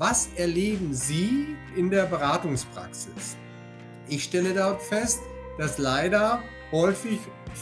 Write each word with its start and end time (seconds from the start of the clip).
Was 0.00 0.28
erleben 0.36 0.94
Sie 0.94 1.56
in 1.74 1.90
der 1.90 2.04
Beratungspraxis? 2.04 3.36
Ich 4.08 4.22
stelle 4.22 4.54
dort 4.54 4.80
fest, 4.80 5.18
dass 5.58 5.78
leider 5.78 6.40
häufig 6.70 7.18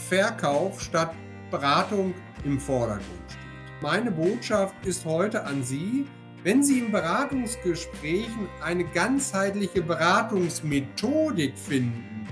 Verkauf 0.07 0.79
statt 0.79 1.15
Beratung 1.49 2.13
im 2.43 2.59
Vordergrund 2.59 3.07
steht. 3.27 3.81
Meine 3.81 4.11
Botschaft 4.11 4.75
ist 4.85 5.03
heute 5.03 5.45
an 5.45 5.63
Sie, 5.63 6.05
wenn 6.43 6.61
Sie 6.61 6.77
in 6.77 6.91
Beratungsgesprächen 6.91 8.47
eine 8.63 8.83
ganzheitliche 8.83 9.81
Beratungsmethodik 9.81 11.57
finden, 11.57 12.27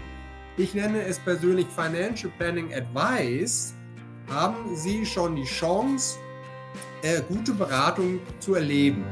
ich 0.55 0.75
nenne 0.75 1.01
es 1.01 1.17
persönlich 1.17 1.65
Financial 1.75 2.31
Planning 2.37 2.71
Advice, 2.75 3.73
haben 4.29 4.75
Sie 4.75 5.03
schon 5.03 5.35
die 5.35 5.45
Chance, 5.45 6.19
äh, 7.01 7.21
gute 7.27 7.53
Beratung 7.53 8.19
zu 8.39 8.53
erleben. 8.53 9.03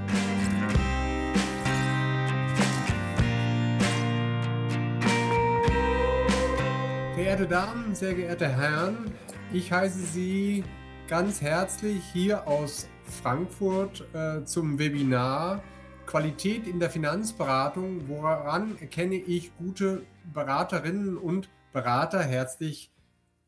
Verehrte 7.33 7.51
Damen, 7.51 7.95
sehr 7.95 8.13
geehrte 8.13 8.47
Herren, 8.47 9.11
ich 9.51 9.71
heiße 9.71 9.97
Sie 9.97 10.63
ganz 11.07 11.41
herzlich 11.41 12.03
hier 12.13 12.47
aus 12.47 12.87
Frankfurt 13.05 14.05
äh, 14.13 14.45
zum 14.45 14.77
Webinar 14.77 15.63
Qualität 16.05 16.67
in 16.67 16.79
der 16.79 16.91
Finanzberatung. 16.91 18.07
Woran 18.07 18.77
erkenne 18.77 19.15
ich 19.15 19.57
gute 19.57 20.05
Beraterinnen 20.31 21.17
und 21.17 21.49
Berater? 21.71 22.21
Herzlich 22.21 22.91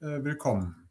äh, 0.02 0.24
willkommen. 0.24 0.90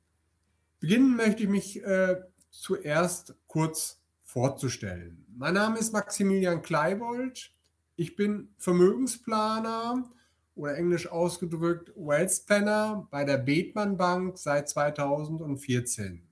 Beginnen 0.79 1.17
möchte 1.17 1.43
ich 1.43 1.49
mich 1.49 1.83
äh, 1.83 2.23
zuerst 2.51 3.35
kurz 3.49 4.01
vorzustellen. 4.23 5.27
Mein 5.37 5.55
Name 5.55 5.81
ist 5.81 5.93
Maximilian 5.93 6.63
Kleibold. 6.63 7.51
Ich 7.97 8.15
bin 8.15 8.55
Vermögensplaner 8.57 10.09
oder 10.55 10.77
englisch 10.77 11.07
ausgedrückt 11.07 11.93
Wealth 11.97 12.47
Planner 12.47 13.09
bei 13.11 13.25
der 13.25 13.39
Bethmann 13.39 13.97
Bank 13.97 14.39
seit 14.39 14.69
2014. 14.69 16.23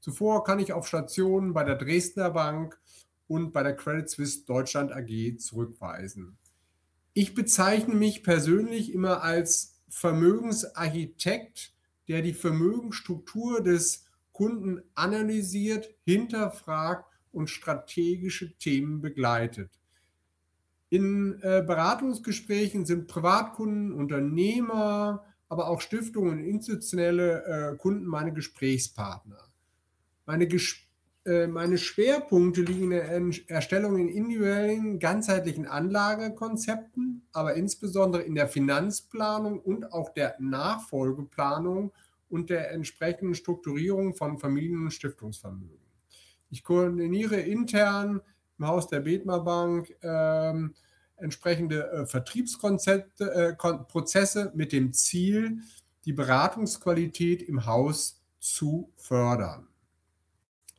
Zuvor 0.00 0.44
kann 0.44 0.58
ich 0.58 0.72
auf 0.72 0.86
Stationen 0.86 1.52
bei 1.52 1.64
der 1.64 1.76
Dresdner 1.76 2.30
Bank 2.30 2.80
und 3.28 3.52
bei 3.52 3.62
der 3.62 3.76
Credit 3.76 4.08
Suisse 4.08 4.44
Deutschland 4.44 4.92
AG 4.92 5.38
zurückweisen. 5.38 6.36
Ich 7.12 7.34
bezeichne 7.34 7.94
mich 7.94 8.22
persönlich 8.22 8.92
immer 8.92 9.22
als 9.22 9.80
Vermögensarchitekt, 9.88 11.72
der 12.08 12.22
die 12.22 12.32
Vermögensstruktur 12.32 13.62
des 13.62 14.06
Kunden 14.32 14.82
analysiert, 14.94 15.90
hinterfragt 16.04 17.04
und 17.32 17.50
strategische 17.50 18.56
Themen 18.58 19.00
begleitet. 19.00 19.79
In 20.90 21.38
äh, 21.42 21.62
Beratungsgesprächen 21.64 22.84
sind 22.84 23.06
Privatkunden, 23.06 23.92
Unternehmer, 23.92 25.24
aber 25.48 25.68
auch 25.68 25.80
Stiftungen 25.80 26.32
und 26.32 26.44
institutionelle 26.44 27.44
äh, 27.44 27.76
Kunden 27.76 28.06
meine 28.06 28.32
Gesprächspartner. 28.32 29.38
Meine, 30.26 30.48
Ges 30.48 30.76
äh, 31.24 31.46
meine 31.46 31.78
Schwerpunkte 31.78 32.62
liegen 32.62 32.90
in 32.90 32.90
der 32.90 33.48
Erstellung 33.48 33.98
in 33.98 34.08
individuellen, 34.08 34.98
ganzheitlichen 34.98 35.66
Anlagekonzepten, 35.66 37.22
aber 37.32 37.54
insbesondere 37.54 38.22
in 38.22 38.34
der 38.34 38.48
Finanzplanung 38.48 39.60
und 39.60 39.92
auch 39.92 40.12
der 40.12 40.36
Nachfolgeplanung 40.40 41.92
und 42.28 42.50
der 42.50 42.72
entsprechenden 42.72 43.36
Strukturierung 43.36 44.14
von 44.14 44.38
Familien- 44.38 44.84
und 44.84 44.92
Stiftungsvermögen. 44.92 45.78
Ich 46.50 46.64
koordiniere 46.64 47.40
intern 47.40 48.22
im 48.60 48.66
Haus 48.66 48.88
der 48.88 49.00
Bethmer 49.00 49.40
Bank 49.40 49.96
ähm, 50.02 50.74
entsprechende 51.16 51.90
äh, 51.90 52.06
Vertriebskonzepte, 52.06 53.32
äh, 53.32 53.54
Prozesse 53.54 54.52
mit 54.54 54.72
dem 54.72 54.92
Ziel, 54.92 55.60
die 56.04 56.12
Beratungsqualität 56.12 57.42
im 57.42 57.66
Haus 57.66 58.20
zu 58.38 58.92
fördern. 58.96 59.66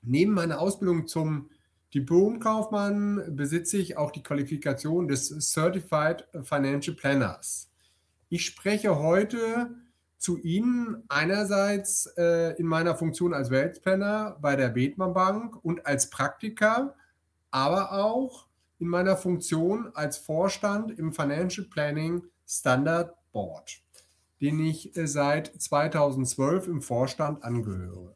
Neben 0.03 0.31
meiner 0.31 0.59
Ausbildung 0.59 1.07
zum 1.07 1.49
Diplomkaufmann 1.93 3.35
besitze 3.35 3.77
ich 3.77 3.97
auch 3.97 4.11
die 4.11 4.23
Qualifikation 4.23 5.07
des 5.07 5.29
Certified 5.51 6.27
Financial 6.43 6.95
Planners. 6.95 7.69
Ich 8.29 8.45
spreche 8.45 8.97
heute 8.97 9.75
zu 10.17 10.37
Ihnen 10.37 11.03
einerseits 11.09 12.05
äh, 12.17 12.55
in 12.57 12.67
meiner 12.67 12.95
Funktion 12.95 13.33
als 13.33 13.49
Weltplanner 13.49 14.37
bei 14.39 14.55
der 14.55 14.69
Bethmann 14.69 15.13
Bank 15.13 15.63
und 15.63 15.85
als 15.85 16.09
Praktiker 16.09 16.95
aber 17.51 17.91
auch 17.91 18.47
in 18.79 18.87
meiner 18.87 19.15
Funktion 19.15 19.91
als 19.93 20.17
Vorstand 20.17 20.97
im 20.97 21.13
Financial 21.13 21.67
Planning 21.67 22.23
Standard 22.47 23.13
Board, 23.31 23.81
den 24.41 24.59
ich 24.59 24.97
äh, 24.97 25.07
seit 25.07 25.47
2012 25.61 26.67
im 26.67 26.81
Vorstand 26.81 27.43
angehöre. 27.43 28.15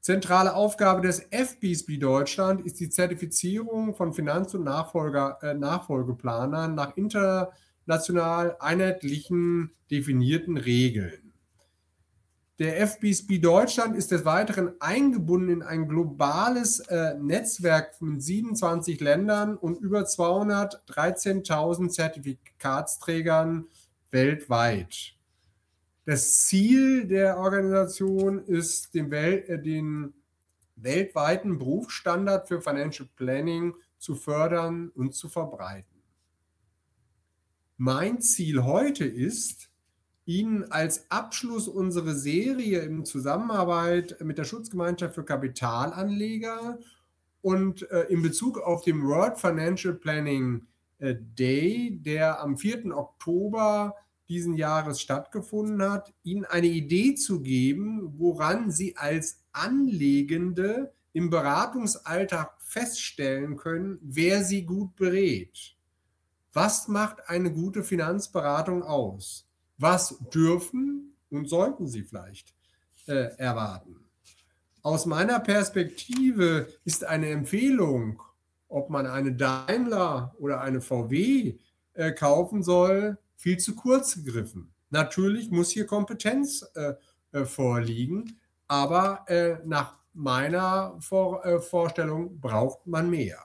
Zentrale 0.00 0.54
Aufgabe 0.54 1.02
des 1.02 1.20
FBSB 1.30 1.98
Deutschland 1.98 2.64
ist 2.64 2.80
die 2.80 2.88
Zertifizierung 2.88 3.94
von 3.94 4.14
Finanz- 4.14 4.54
und 4.54 4.64
Nachfolger, 4.64 5.38
äh, 5.42 5.54
Nachfolgeplanern 5.54 6.74
nach 6.74 6.96
international 6.96 8.56
einheitlichen 8.58 9.72
definierten 9.90 10.56
Regeln. 10.56 11.29
Der 12.60 12.86
FBSB 12.86 13.38
Deutschland 13.38 13.96
ist 13.96 14.10
des 14.10 14.26
Weiteren 14.26 14.78
eingebunden 14.82 15.48
in 15.48 15.62
ein 15.62 15.88
globales 15.88 16.80
äh, 16.80 17.14
Netzwerk 17.14 17.94
von 17.94 18.20
27 18.20 19.00
Ländern 19.00 19.56
und 19.56 19.80
über 19.80 20.02
213.000 20.02 21.88
Zertifikatsträgern 21.88 23.66
weltweit. 24.10 25.14
Das 26.04 26.44
Ziel 26.44 27.06
der 27.06 27.38
Organisation 27.38 28.44
ist, 28.44 28.92
den, 28.92 29.10
Wel 29.10 29.42
äh, 29.48 29.58
den 29.58 30.12
weltweiten 30.76 31.56
Berufsstandard 31.56 32.46
für 32.46 32.60
Financial 32.60 33.08
Planning 33.16 33.74
zu 33.96 34.14
fördern 34.14 34.90
und 34.94 35.14
zu 35.14 35.30
verbreiten. 35.30 35.86
Mein 37.78 38.20
Ziel 38.20 38.64
heute 38.64 39.06
ist, 39.06 39.69
Ihnen 40.30 40.70
als 40.70 41.10
Abschluss 41.10 41.66
unsere 41.66 42.14
Serie 42.14 42.82
in 42.82 43.04
Zusammenarbeit 43.04 44.16
mit 44.20 44.38
der 44.38 44.44
Schutzgemeinschaft 44.44 45.16
für 45.16 45.24
Kapitalanleger 45.24 46.78
und 47.42 47.90
äh, 47.90 48.02
in 48.02 48.22
Bezug 48.22 48.60
auf 48.60 48.84
den 48.84 49.02
World 49.02 49.40
Financial 49.40 49.92
Planning 49.92 50.68
äh, 51.00 51.16
Day, 51.18 51.98
der 52.00 52.40
am 52.40 52.56
4. 52.56 52.96
Oktober 52.96 53.96
diesen 54.28 54.54
Jahres 54.54 55.00
stattgefunden 55.00 55.82
hat, 55.82 56.14
Ihnen 56.22 56.44
eine 56.44 56.68
Idee 56.68 57.16
zu 57.16 57.40
geben, 57.40 58.12
woran 58.16 58.70
Sie 58.70 58.96
als 58.96 59.42
Anlegende 59.50 60.92
im 61.12 61.30
Beratungsalltag 61.30 62.52
feststellen 62.60 63.56
können, 63.56 63.98
wer 64.00 64.44
Sie 64.44 64.62
gut 64.62 64.94
berät. 64.94 65.74
Was 66.52 66.86
macht 66.86 67.28
eine 67.28 67.52
gute 67.52 67.82
Finanzberatung 67.82 68.84
aus? 68.84 69.49
Was 69.80 70.18
dürfen 70.34 71.16
und 71.30 71.48
sollten 71.48 71.88
Sie 71.88 72.02
vielleicht 72.02 72.54
äh, 73.06 73.34
erwarten? 73.38 73.96
Aus 74.82 75.06
meiner 75.06 75.40
Perspektive 75.40 76.68
ist 76.84 77.02
eine 77.02 77.30
Empfehlung, 77.30 78.22
ob 78.68 78.90
man 78.90 79.06
eine 79.06 79.32
Daimler 79.32 80.34
oder 80.38 80.60
eine 80.60 80.82
VW 80.82 81.58
äh, 81.94 82.12
kaufen 82.12 82.62
soll, 82.62 83.16
viel 83.36 83.56
zu 83.56 83.74
kurz 83.74 84.16
gegriffen. 84.16 84.70
Natürlich 84.90 85.50
muss 85.50 85.70
hier 85.70 85.86
Kompetenz 85.86 86.62
äh, 86.74 86.92
äh 87.32 87.46
vorliegen, 87.46 88.38
aber 88.68 89.24
äh, 89.28 89.56
nach 89.64 89.96
meiner 90.12 90.94
Vor 91.00 91.42
äh, 91.46 91.58
Vorstellung 91.58 92.38
braucht 92.38 92.86
man 92.86 93.08
mehr. 93.08 93.38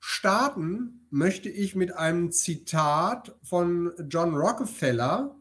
Starten 0.00 1.03
möchte 1.14 1.48
ich 1.48 1.76
mit 1.76 1.96
einem 1.96 2.32
Zitat 2.32 3.36
von 3.44 3.92
John 4.08 4.34
Rockefeller, 4.34 5.36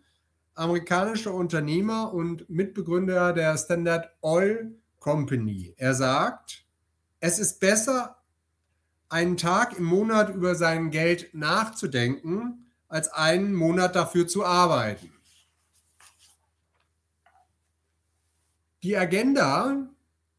amerikanischer 0.53 1.33
Unternehmer 1.33 2.13
und 2.13 2.47
Mitbegründer 2.47 3.33
der 3.33 3.57
Standard 3.57 4.07
Oil 4.21 4.75
Company. 4.99 5.73
Er 5.77 5.95
sagt, 5.95 6.63
es 7.19 7.39
ist 7.39 7.59
besser, 7.59 8.17
einen 9.09 9.35
Tag 9.35 9.75
im 9.75 9.85
Monat 9.85 10.35
über 10.35 10.53
sein 10.53 10.91
Geld 10.91 11.33
nachzudenken, 11.33 12.67
als 12.87 13.11
einen 13.11 13.55
Monat 13.55 13.95
dafür 13.95 14.27
zu 14.27 14.45
arbeiten. 14.45 15.11
Die 18.83 18.95
Agenda 18.95 19.87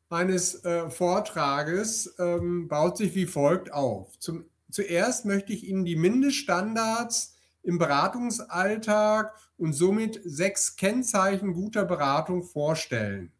meines 0.09 0.65
äh, 0.65 0.89
Vortrages 0.91 2.15
ähm, 2.21 2.69
baut 2.69 2.99
sich 2.99 3.17
wie 3.17 3.27
folgt 3.27 3.73
auf. 3.73 4.17
Zum, 4.21 4.45
zuerst 4.75 5.25
möchte 5.25 5.53
ich 5.53 5.67
Ihnen 5.69 5.85
die 5.85 5.97
Mindeststandards 5.97 7.37
im 7.63 7.79
Beratungsalltag 7.79 9.33
und 9.57 9.73
somit 9.73 10.21
sechs 10.25 10.77
Kennzeichen 10.77 11.55
guter 11.55 11.85
Beratung 11.85 12.43
vorstellen. 12.43 13.33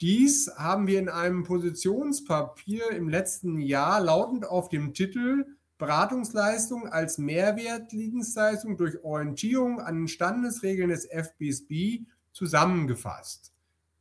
Dies 0.00 0.50
haben 0.56 0.86
wir 0.86 0.98
in 0.98 1.08
einem 1.08 1.44
Positionspapier 1.44 2.90
im 2.92 3.08
letzten 3.08 3.60
Jahr 3.60 4.00
lautend 4.00 4.46
auf 4.46 4.68
dem 4.68 4.94
Titel 4.94 5.46
Beratungsleistung 5.78 6.86
als 6.88 7.18
Mehrwertdienstleistung 7.18 8.76
durch 8.76 9.02
Orientierung 9.02 9.80
an 9.80 9.96
den 9.96 10.08
Standesregeln 10.08 10.90
des 10.90 11.06
FBSB 11.06 12.04
zusammengefasst. 12.32 13.52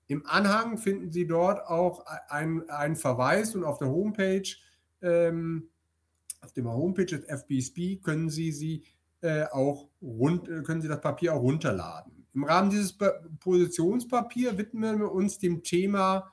Im 0.07 0.25
Anhang 0.25 0.77
finden 0.77 1.11
Sie 1.11 1.27
dort 1.27 1.65
auch 1.67 2.05
einen 2.27 2.95
Verweis 2.95 3.55
und 3.55 3.63
auf 3.63 3.77
der 3.77 3.89
Homepage, 3.89 4.49
ähm, 5.01 5.69
auf 6.41 6.53
der 6.53 6.63
Homepage 6.65 7.05
des 7.05 7.25
FBSB 7.25 7.97
können 8.01 8.29
Sie, 8.29 8.51
sie 8.51 8.83
äh, 9.21 9.43
auch 9.45 9.87
rund, 10.01 10.47
äh, 10.47 10.63
können 10.63 10.81
Sie 10.81 10.87
das 10.87 11.01
Papier 11.01 11.33
auch 11.33 11.41
runterladen. 11.41 12.25
Im 12.33 12.43
Rahmen 12.43 12.69
dieses 12.69 12.95
Positionspapiers 13.39 14.57
widmen 14.57 14.99
wir 14.99 15.11
uns 15.11 15.39
dem 15.39 15.63
Thema 15.63 16.31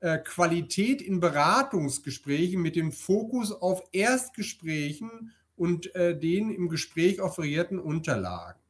äh, 0.00 0.18
Qualität 0.18 1.02
in 1.02 1.20
Beratungsgesprächen 1.20 2.60
mit 2.60 2.76
dem 2.76 2.92
Fokus 2.92 3.52
auf 3.52 3.82
Erstgesprächen 3.92 5.32
und 5.56 5.94
äh, 5.94 6.18
den 6.18 6.50
im 6.50 6.68
Gespräch 6.68 7.20
offerierten 7.20 7.78
Unterlagen. 7.78 8.60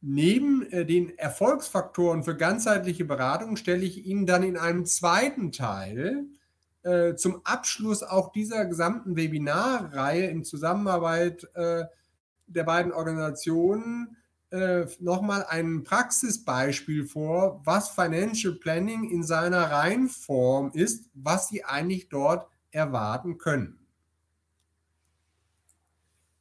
Neben 0.00 0.62
äh, 0.70 0.84
den 0.84 1.16
Erfolgsfaktoren 1.18 2.22
für 2.22 2.36
ganzheitliche 2.36 3.04
Beratung 3.04 3.56
stelle 3.56 3.84
ich 3.84 4.06
Ihnen 4.06 4.26
dann 4.26 4.42
in 4.42 4.56
einem 4.56 4.84
zweiten 4.86 5.52
Teil 5.52 6.26
äh, 6.86 7.16
zum 7.16 7.40
Abschluss 7.44 8.04
auch 8.04 8.30
dieser 8.30 8.64
gesamten 8.64 9.16
Webinarreihe 9.16 10.28
in 10.28 10.44
Zusammenarbeit 10.44 11.44
äh, 11.54 11.84
der 12.46 12.62
beiden 12.62 12.92
Organisationen 12.92 14.16
äh, 14.50 14.86
nochmal 15.00 15.44
ein 15.48 15.82
Praxisbeispiel 15.82 17.04
vor, 17.04 17.60
was 17.64 17.88
Financial 17.88 18.54
Planning 18.54 19.10
in 19.10 19.24
seiner 19.24 19.70
Reinform 19.70 20.70
ist, 20.74 21.10
was 21.14 21.48
Sie 21.48 21.64
eigentlich 21.64 22.08
dort 22.08 22.48
erwarten 22.70 23.38
können. 23.38 23.80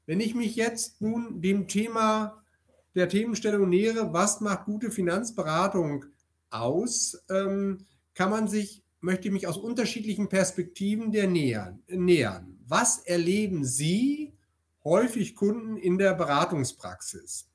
Wenn 0.06 0.20
ich 0.20 0.36
mich 0.36 0.56
jetzt 0.56 1.02
nun 1.02 1.42
dem 1.42 1.68
Thema 1.68 2.44
der 2.94 3.10
Themenstellung 3.10 3.68
nähere, 3.68 4.14
was 4.14 4.42
macht 4.42 4.66
gute 4.66 4.92
Finanzberatung 4.92 6.06
aus, 6.52 7.24
ähm, 7.30 7.88
kann 8.14 8.30
man 8.30 8.48
sich, 8.48 8.85
möchte 9.06 9.28
ich 9.28 9.34
mich 9.34 9.48
aus 9.48 9.58
unterschiedlichen 9.58 10.28
Perspektiven 10.28 11.12
der 11.12 11.28
nähern, 11.28 11.82
nähern. 11.88 12.60
Was 12.68 13.00
erleben 13.00 13.64
Sie 13.64 14.34
häufig 14.84 15.36
Kunden 15.36 15.78
in 15.78 15.98
der 15.98 16.14
Beratungspraxis? 16.16 17.48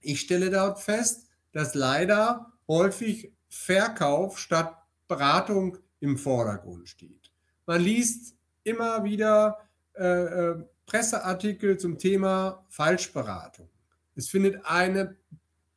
Ich 0.00 0.20
stelle 0.20 0.50
dort 0.50 0.80
fest, 0.80 1.26
dass 1.52 1.74
leider 1.74 2.52
häufig 2.68 3.32
Verkauf 3.48 4.38
statt 4.38 4.76
Beratung 5.08 5.78
im 6.00 6.16
Vordergrund 6.16 6.88
steht. 6.88 7.32
Man 7.66 7.80
liest 7.80 8.36
immer 8.62 9.04
wieder 9.04 9.58
äh, 9.94 10.04
äh, 10.04 10.64
Presseartikel 10.86 11.78
zum 11.78 11.98
Thema 11.98 12.64
Falschberatung. 12.68 13.68
Es 14.14 14.28
findet 14.28 14.64
eine 14.64 15.16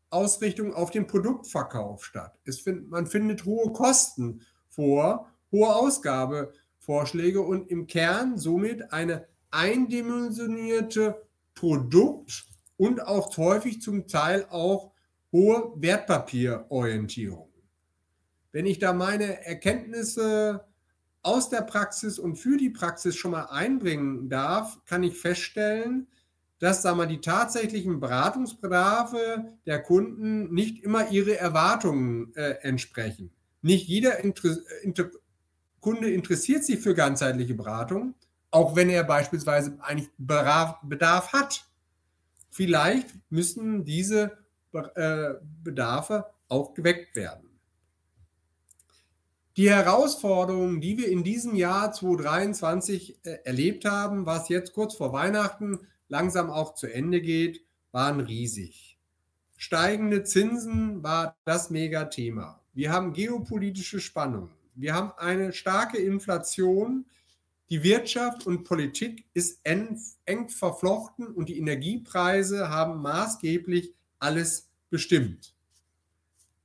Ausrichtung 0.09 0.73
auf 0.73 0.91
den 0.91 1.07
Produktverkauf 1.07 2.05
statt. 2.05 2.37
Es 2.45 2.59
find, 2.59 2.89
man 2.89 3.07
findet 3.07 3.45
hohe 3.45 3.71
Kosten 3.73 4.41
vor, 4.77 5.27
hohe 5.51 5.75
Ausgabevorschläge 5.75 7.41
und 7.41 7.69
im 7.69 7.87
Kern 7.87 8.37
somit 8.37 8.93
eine 8.93 9.27
eindimensionierte 9.49 11.21
Produkt- 11.55 12.45
und 12.77 13.05
auch 13.05 13.35
häufig 13.37 13.81
zum 13.81 14.07
Teil 14.07 14.45
auch 14.51 14.91
hohe 15.31 15.73
Wertpapierorientierung. 15.75 17.49
Wenn 18.51 18.67
ich 18.67 18.77
da 18.77 18.93
meine 18.93 19.43
Erkenntnisse 19.45 20.65
aus 21.23 21.49
der 21.49 21.63
Praxis 21.63 22.19
und 22.19 22.35
für 22.35 22.57
die 22.57 22.69
Praxis 22.69 23.15
schon 23.15 23.31
mal 23.31 23.45
einbringen 23.45 24.29
darf, 24.29 24.79
kann 24.85 25.01
ich 25.01 25.17
feststellen, 25.17 26.07
dass 26.59 26.83
sagen 26.83 26.99
wir, 26.99 27.07
die 27.07 27.21
tatsächlichen 27.21 27.99
Beratungsbedarfe 27.99 29.45
der 29.65 29.81
Kunden 29.81 30.53
nicht 30.53 30.83
immer 30.83 31.09
ihre 31.09 31.37
Erwartungen 31.37 32.33
äh, 32.35 32.57
entsprechen. 32.61 33.31
Nicht 33.67 33.89
jeder 33.89 34.23
Inter 34.23 34.55
Inter 34.81 35.11
Kunde 35.81 36.09
interessiert 36.09 36.63
sich 36.63 36.79
für 36.79 36.95
ganzheitliche 36.95 37.53
Beratung, 37.53 38.15
auch 38.49 38.77
wenn 38.77 38.89
er 38.89 39.03
beispielsweise 39.03 39.77
eigentlich 39.81 40.09
Bedarf 40.17 41.33
hat. 41.33 41.65
Vielleicht 42.49 43.07
müssen 43.29 43.83
diese 43.83 44.37
äh, 44.71 45.33
Bedarfe 45.63 46.27
auch 46.47 46.73
geweckt 46.75 47.17
werden. 47.17 47.49
Die 49.57 49.69
Herausforderungen, 49.69 50.79
die 50.79 50.97
wir 50.97 51.09
in 51.09 51.25
diesem 51.25 51.53
Jahr 51.53 51.91
2023 51.91 53.19
äh, 53.25 53.39
erlebt 53.43 53.83
haben, 53.83 54.25
was 54.25 54.47
jetzt 54.47 54.71
kurz 54.71 54.95
vor 54.95 55.11
Weihnachten 55.11 55.79
langsam 56.07 56.49
auch 56.49 56.73
zu 56.73 56.87
Ende 56.87 57.19
geht, 57.19 57.65
waren 57.91 58.21
riesig. 58.21 58.97
Steigende 59.57 60.23
Zinsen 60.23 61.03
war 61.03 61.35
das 61.43 61.69
Megathema. 61.69 62.61
Wir 62.77 62.91
haben 62.91 63.11
geopolitische 63.11 63.99
Spannungen. 63.99 64.51
Wir 64.75 64.93
haben 64.93 65.11
eine 65.17 65.51
starke 65.51 65.97
Inflation, 65.97 67.07
die 67.71 67.81
Wirtschaft 67.81 68.45
und 68.45 68.65
Politik 68.65 69.25
ist 69.33 69.61
eng, 69.63 69.99
eng 70.25 70.47
verflochten 70.47 71.25
und 71.25 71.49
die 71.49 71.57
Energiepreise 71.57 72.69
haben 72.69 73.01
maßgeblich 73.01 73.95
alles 74.19 74.69
bestimmt. 74.91 75.55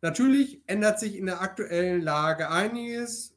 Natürlich 0.03 0.61
ändert 0.67 1.01
sich 1.01 1.17
in 1.17 1.25
der 1.25 1.41
aktuellen 1.41 2.03
Lage 2.03 2.51
einiges. 2.51 3.35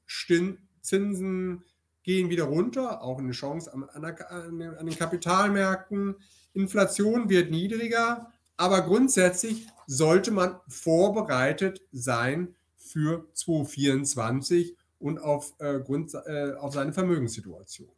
Zinsen 0.81 1.63
gehen 2.04 2.30
wieder 2.30 2.44
runter, 2.44 3.01
auch 3.04 3.19
eine 3.19 3.31
Chance 3.31 3.74
an, 3.74 3.86
an 3.86 4.86
den 4.86 4.98
Kapitalmärkten. 4.98 6.16
Inflation 6.54 7.30
wird 7.30 7.51
niedriger, 7.51 8.33
aber 8.57 8.81
grundsätzlich 8.81 9.66
sollte 9.88 10.31
man 10.31 10.60
vorbereitet 10.68 11.81
sein 11.94 12.54
für 12.95 13.27
2024 13.33 14.77
und 15.00 15.19
auf, 15.19 15.53
äh, 15.59 15.81
Grund, 15.81 16.13
äh, 16.13 16.53
auf 16.53 16.74
seine 16.74 16.94
Vermögenssituation. 16.94 17.92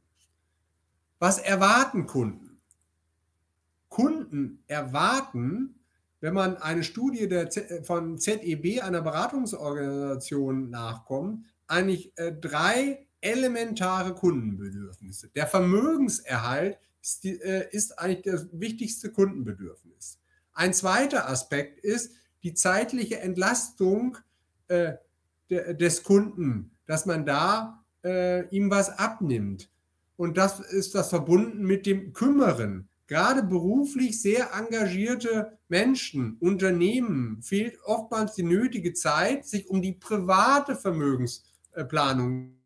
Was 1.20 1.38
erwarten 1.38 2.08
Kunden? 2.08 2.58
Kunden 3.90 4.64
erwarten, 4.66 5.76
wenn 6.20 6.34
man 6.34 6.58
eine 6.58 6.84
Studie 6.84 7.28
der 7.28 7.52
Z 7.52 7.86
von 7.86 8.18
ZEB, 8.18 8.82
einer 8.82 9.04
Beratungsorganisation, 9.04 10.72
nachkommt, 10.72 11.46
eigentlich 11.68 12.18
äh, 12.18 12.34
drei 12.34 13.06
elementare 13.22 14.16
Kundenbedürfnisse. 14.16 15.30
Der 15.36 15.46
Vermögenserhalt 15.46 16.80
ist, 17.04 17.24
die, 17.24 17.40
äh, 17.40 17.70
ist 17.70 18.00
eigentlich 18.00 18.24
das 18.24 18.48
wichtigste 18.52 19.12
Kundenbedürfnis. 19.12 20.20
Ein 20.54 20.74
zweiter 20.74 21.30
Aspekt 21.30 21.78
ist 21.84 22.14
die 22.42 22.56
zeitliche 22.56 23.20
Entlastung 23.20 24.18
äh, 24.68 24.94
de, 25.50 25.74
des 25.76 26.04
Kunden 26.04 26.78
dass 26.88 27.06
man 27.06 27.26
da 27.26 27.86
äh, 28.04 28.48
ihm 28.50 28.72
was 28.72 28.90
abnimmt. 28.98 29.70
Und 30.16 30.38
das 30.38 30.60
ist 30.60 30.96
das 30.96 31.10
verbunden 31.10 31.64
mit 31.64 31.86
dem 31.86 32.14
Kümmern. 32.14 32.90
Gerade 33.06 33.44
beruflich 33.44 34.20
sehr 34.20 34.52
engagierte 34.54 35.60
Menschen, 35.70 36.38
Unternehmen 36.40 37.42
fehlt 37.44 37.78
oftmals 37.84 38.34
die 38.34 38.44
nötige 38.44 38.94
Zeit, 38.94 39.46
sich 39.46 39.70
um 39.70 39.82
die 39.82 39.94
private 39.94 40.76
Vermögensplanung 40.76 42.58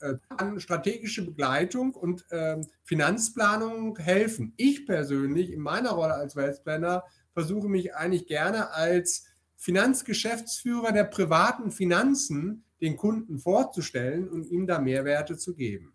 äh, 0.00 0.14
an 0.28 0.60
strategische 0.60 1.24
Begleitung 1.24 1.94
und 1.94 2.30
äh, 2.30 2.62
Finanzplanung 2.84 3.98
helfen. 3.98 4.54
Ich 4.56 4.86
persönlich 4.86 5.50
in 5.50 5.60
meiner 5.60 5.90
Rolle 5.90 6.14
als 6.14 6.36
Wealthplanner 6.36 7.04
versuche 7.32 7.68
mich 7.68 7.94
eigentlich 7.94 8.26
gerne 8.26 8.72
als 8.72 9.24
Finanzgeschäftsführer 9.60 10.90
der 10.90 11.04
privaten 11.04 11.70
Finanzen 11.70 12.64
den 12.80 12.96
Kunden 12.96 13.38
vorzustellen 13.38 14.26
und 14.26 14.50
ihm 14.50 14.66
da 14.66 14.78
Mehrwerte 14.78 15.36
zu 15.36 15.54
geben. 15.54 15.92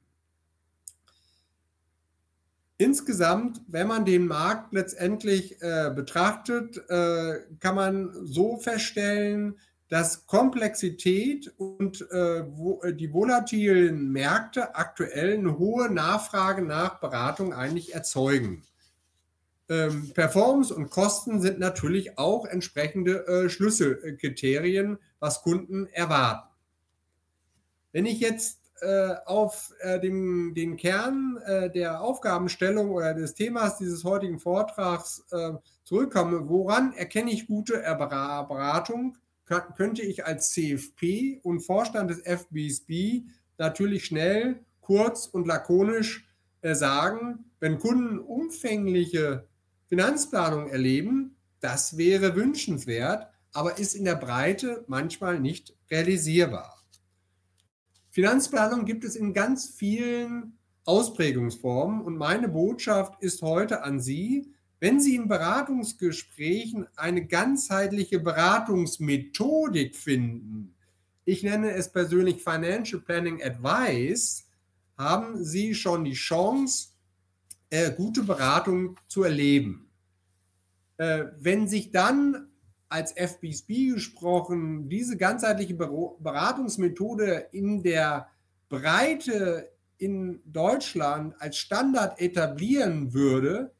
Insgesamt, 2.77 3.61
wenn 3.67 3.87
man 3.87 4.05
den 4.05 4.27
Markt 4.27 4.71
letztendlich 4.71 5.59
äh, 5.63 5.91
betrachtet, 5.95 6.77
äh, 6.89 7.39
kann 7.59 7.73
man 7.73 8.11
so 8.23 8.57
feststellen, 8.59 9.57
dass 9.87 10.27
Komplexität 10.27 11.51
und 11.57 12.01
äh, 12.11 12.43
wo, 12.47 12.81
äh, 12.83 12.93
die 12.93 13.11
volatilen 13.11 14.11
Märkte 14.11 14.75
aktuell 14.75 15.37
eine 15.37 15.57
hohe 15.57 15.89
Nachfrage 15.89 16.61
nach 16.61 16.99
Beratung 16.99 17.51
eigentlich 17.51 17.95
erzeugen. 17.95 18.61
Ähm, 19.67 20.11
Performance 20.13 20.73
und 20.73 20.89
Kosten 20.89 21.41
sind 21.41 21.59
natürlich 21.59 22.17
auch 22.17 22.45
entsprechende 22.45 23.25
äh, 23.27 23.49
Schlüsselkriterien, 23.49 24.99
was 25.19 25.41
Kunden 25.41 25.87
erwarten. 25.87 26.49
Wenn 27.91 28.05
ich 28.05 28.19
jetzt 28.19 28.59
äh, 28.81 29.15
auf 29.25 29.73
äh, 29.79 29.99
dem, 29.99 30.53
den 30.53 30.77
Kern 30.77 31.37
äh, 31.45 31.71
der 31.71 32.01
Aufgabenstellung 32.01 32.91
oder 32.91 33.13
des 33.13 33.33
Themas 33.33 33.77
dieses 33.77 34.03
heutigen 34.03 34.39
Vortrags 34.39 35.23
äh, 35.31 35.53
zurückkomme, 35.83 36.47
woran 36.49 36.93
erkenne 36.93 37.31
ich 37.31 37.47
gute 37.47 37.77
Beratung? 37.77 39.17
könnte 39.45 40.01
ich 40.01 40.25
als 40.25 40.51
CFP 40.51 41.39
und 41.43 41.61
Vorstand 41.61 42.09
des 42.09 42.21
FBSB 42.21 43.23
natürlich 43.57 44.05
schnell, 44.05 44.65
kurz 44.81 45.27
und 45.27 45.47
lakonisch 45.47 46.27
äh, 46.61 46.75
sagen, 46.75 47.45
wenn 47.59 47.79
Kunden 47.79 48.19
umfängliche 48.19 49.47
Finanzplanung 49.87 50.69
erleben, 50.69 51.35
das 51.59 51.97
wäre 51.97 52.35
wünschenswert, 52.35 53.27
aber 53.53 53.77
ist 53.77 53.95
in 53.95 54.05
der 54.05 54.15
Breite 54.15 54.83
manchmal 54.87 55.39
nicht 55.39 55.73
realisierbar. 55.89 56.81
Finanzplanung 58.09 58.85
gibt 58.85 59.03
es 59.03 59.15
in 59.15 59.33
ganz 59.33 59.69
vielen 59.69 60.57
Ausprägungsformen 60.85 62.01
und 62.01 62.17
meine 62.17 62.47
Botschaft 62.49 63.21
ist 63.21 63.41
heute 63.41 63.83
an 63.83 63.99
Sie, 63.99 64.53
wenn 64.79 64.99
Sie 64.99 65.15
in 65.15 65.27
Beratungsgesprächen 65.27 66.87
eine 66.95 67.25
ganzheitliche 67.25 68.19
Beratungsmethodik 68.19 69.95
finden, 69.95 70.75
ich 71.27 71.41
nenne 71.41 71.71
es 71.71 71.91
persönlich 71.91 72.43
Financial 72.43 73.01
Planning 73.01 73.41
Advice, 73.41 74.47
haben 74.95 75.43
Sie 75.43 75.73
schon 75.73 76.05
die 76.05 76.13
Chance, 76.13 76.89
äh, 77.69 77.91
gute 77.91 78.23
Beratung 78.23 78.99
zu 79.07 79.23
erleben. 79.23 79.89
Äh, 80.97 81.25
wenn 81.37 81.67
sich 81.67 81.91
dann 81.91 82.47
als 82.89 83.11
FBSB 83.11 83.93
gesprochen 83.93 84.87
diese 84.89 85.17
ganzheitliche 85.17 85.73
Beratungsmethode 85.73 87.47
in 87.51 87.83
der 87.83 88.29
Breite 88.69 89.71
in 89.97 90.41
Deutschland 90.45 91.35
als 91.39 91.57
Standard 91.57 92.19
etablieren 92.21 93.13
würde, 93.13 93.73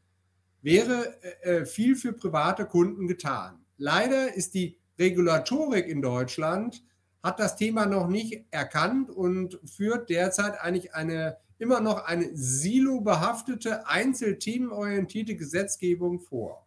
wäre 0.62 1.16
äh, 1.22 1.58
äh, 1.60 1.66
viel 1.66 1.96
für 1.96 2.14
private 2.14 2.66
Kunden 2.66 3.08
getan. 3.08 3.64
Leider 3.78 4.34
ist 4.34 4.54
die 4.54 4.78
Regulatorik 4.98 5.88
in 5.88 6.02
Deutschland, 6.02 6.84
hat 7.22 7.40
das 7.40 7.56
Thema 7.56 7.86
noch 7.86 8.08
nicht 8.08 8.46
erkannt 8.52 9.10
und 9.10 9.60
führt 9.66 10.10
derzeit 10.10 10.60
eigentlich 10.60 10.94
eine 10.94 11.38
immer 11.58 11.80
noch 11.80 12.06
eine 12.06 12.36
silobehaftete, 12.36 13.88
einzelthemenorientierte 13.88 15.36
Gesetzgebung 15.36 16.20
vor. 16.20 16.66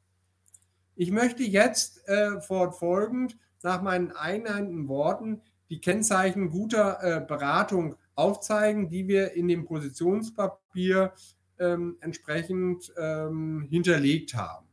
Ich 0.97 1.11
möchte 1.11 1.42
jetzt 1.42 2.09
äh, 2.09 2.40
fortfolgend 2.40 3.38
nach 3.62 3.83
meinen 3.83 4.12
einleitenden 4.12 4.88
Worten 4.88 5.42
die 5.71 5.80
Kennzeichen 5.80 6.50
guter 6.50 6.99
äh, 7.02 7.21
Beratung 7.21 7.97
aufzeigen, 8.14 8.88
die 8.88 9.07
wir 9.07 9.33
in 9.33 9.47
dem 9.49 9.64
Positionspapier 9.64 11.12
ähm, 11.59 11.97
entsprechend 12.00 12.92
ähm, 12.97 13.66
hinterlegt 13.68 14.35
haben. 14.35 14.66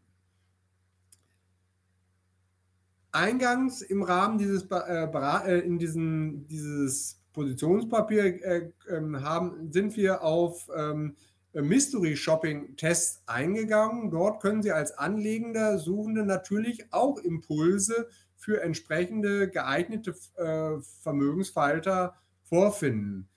Eingangs 3.11 3.81
im 3.81 4.03
Rahmen 4.03 4.37
dieses, 4.37 4.63
äh, 4.71 5.05
äh, 5.05 5.59
in 5.59 5.79
diesen, 5.79 6.47
dieses 6.47 7.21
Positionspapier 7.35 8.43
äh, 8.43 8.71
ähm, 8.89 9.21
haben, 9.21 9.71
sind 9.71 9.95
wir 9.97 10.23
auf 10.23 10.67
ähm, 10.75 11.15
Mystery 11.53 12.15
Shopping 12.15 12.75
Tests 12.75 13.21
eingegangen. 13.27 14.09
Dort 14.09 14.41
können 14.41 14.63
Sie 14.63 14.71
als 14.71 14.97
Anlegender, 14.97 15.77
Suchende 15.77 16.25
natürlich 16.25 16.91
auch 16.91 17.19
Impulse 17.19 18.07
für 18.37 18.61
entsprechende 18.61 19.49
geeignete 19.49 20.15
äh, 20.35 20.81
Vermögensfalter 21.01 22.15
vorfinden. 22.43 23.27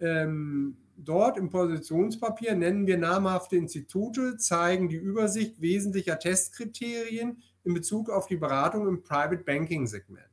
Ähm, 0.00 0.76
dort 0.96 1.36
im 1.36 1.50
Positionspapier 1.50 2.54
nennen 2.54 2.86
wir 2.86 2.98
namhafte 2.98 3.56
Institute, 3.56 4.36
zeigen 4.36 4.88
die 4.88 4.96
Übersicht 4.96 5.60
wesentlicher 5.60 6.18
Testkriterien 6.18 7.42
in 7.64 7.74
Bezug 7.74 8.10
auf 8.10 8.26
die 8.26 8.36
Beratung 8.36 8.88
im 8.88 9.02
Private 9.02 9.44
Banking 9.44 9.86
Segment. 9.86 10.29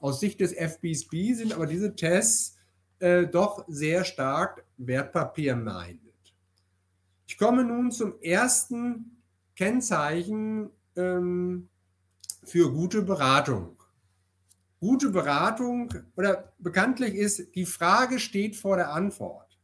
Aus 0.00 0.20
Sicht 0.20 0.40
des 0.40 0.52
FBSB 0.52 1.34
sind 1.34 1.52
aber 1.52 1.66
diese 1.66 1.96
Tests 1.96 2.56
äh, 3.00 3.26
doch 3.26 3.64
sehr 3.68 4.04
stark 4.04 4.64
wertpapier-minded. 4.76 6.08
Ich 7.26 7.36
komme 7.36 7.64
nun 7.64 7.90
zum 7.90 8.20
ersten 8.20 9.22
Kennzeichen 9.56 10.70
ähm, 10.96 11.68
für 12.44 12.72
gute 12.72 13.02
Beratung. 13.02 13.76
Gute 14.80 15.10
Beratung 15.10 15.92
oder 16.16 16.52
bekanntlich 16.58 17.14
ist, 17.14 17.54
die 17.56 17.66
Frage 17.66 18.20
steht 18.20 18.54
vor 18.56 18.76
der 18.76 18.92
Antwort. 18.92 19.58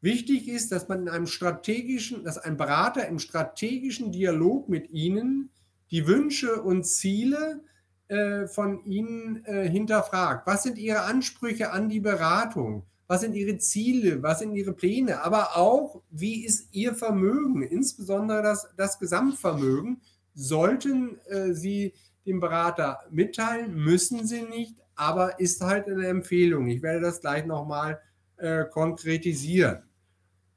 Wichtig 0.00 0.48
ist, 0.48 0.72
dass 0.72 0.88
man 0.88 1.02
in 1.02 1.08
einem 1.08 1.26
strategischen, 1.26 2.24
dass 2.24 2.38
ein 2.38 2.56
Berater 2.56 3.06
im 3.06 3.18
strategischen 3.18 4.12
Dialog 4.12 4.68
mit 4.68 4.90
Ihnen 4.90 5.50
die 5.90 6.06
Wünsche 6.06 6.62
und 6.62 6.84
Ziele 6.84 7.60
äh, 8.08 8.46
von 8.46 8.84
Ihnen 8.84 9.44
äh, 9.44 9.68
hinterfragt. 9.68 10.46
Was 10.46 10.62
sind 10.62 10.78
Ihre 10.78 11.02
Ansprüche 11.02 11.70
an 11.72 11.88
die 11.88 12.00
Beratung? 12.00 12.84
Was 13.06 13.22
sind 13.22 13.34
Ihre 13.34 13.58
Ziele? 13.58 14.22
Was 14.22 14.40
sind 14.40 14.54
Ihre 14.54 14.72
Pläne? 14.72 15.22
Aber 15.22 15.56
auch, 15.56 16.02
wie 16.10 16.44
ist 16.44 16.68
Ihr 16.72 16.94
Vermögen? 16.94 17.62
Insbesondere 17.62 18.42
das, 18.42 18.68
das 18.76 18.98
Gesamtvermögen. 18.98 20.00
Sollten 20.34 21.18
äh, 21.26 21.52
Sie 21.52 21.94
dem 22.26 22.40
Berater 22.40 23.00
mitteilen, 23.10 23.74
müssen 23.74 24.26
Sie 24.26 24.42
nicht, 24.42 24.76
aber 24.94 25.40
ist 25.40 25.62
halt 25.62 25.86
eine 25.86 26.06
Empfehlung. 26.06 26.68
Ich 26.68 26.82
werde 26.82 27.00
das 27.00 27.20
gleich 27.20 27.46
nochmal 27.46 28.00
äh, 28.36 28.64
konkretisieren. 28.64 29.82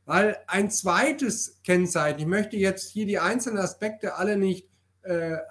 Weil 0.05 0.37
ein 0.47 0.69
zweites 0.69 1.59
Kennzeichen, 1.63 2.19
ich 2.19 2.25
möchte 2.25 2.57
jetzt 2.57 2.91
hier 2.91 3.05
die 3.05 3.19
einzelnen 3.19 3.59
Aspekte 3.59 4.15
alle 4.15 4.35
nicht 4.35 4.67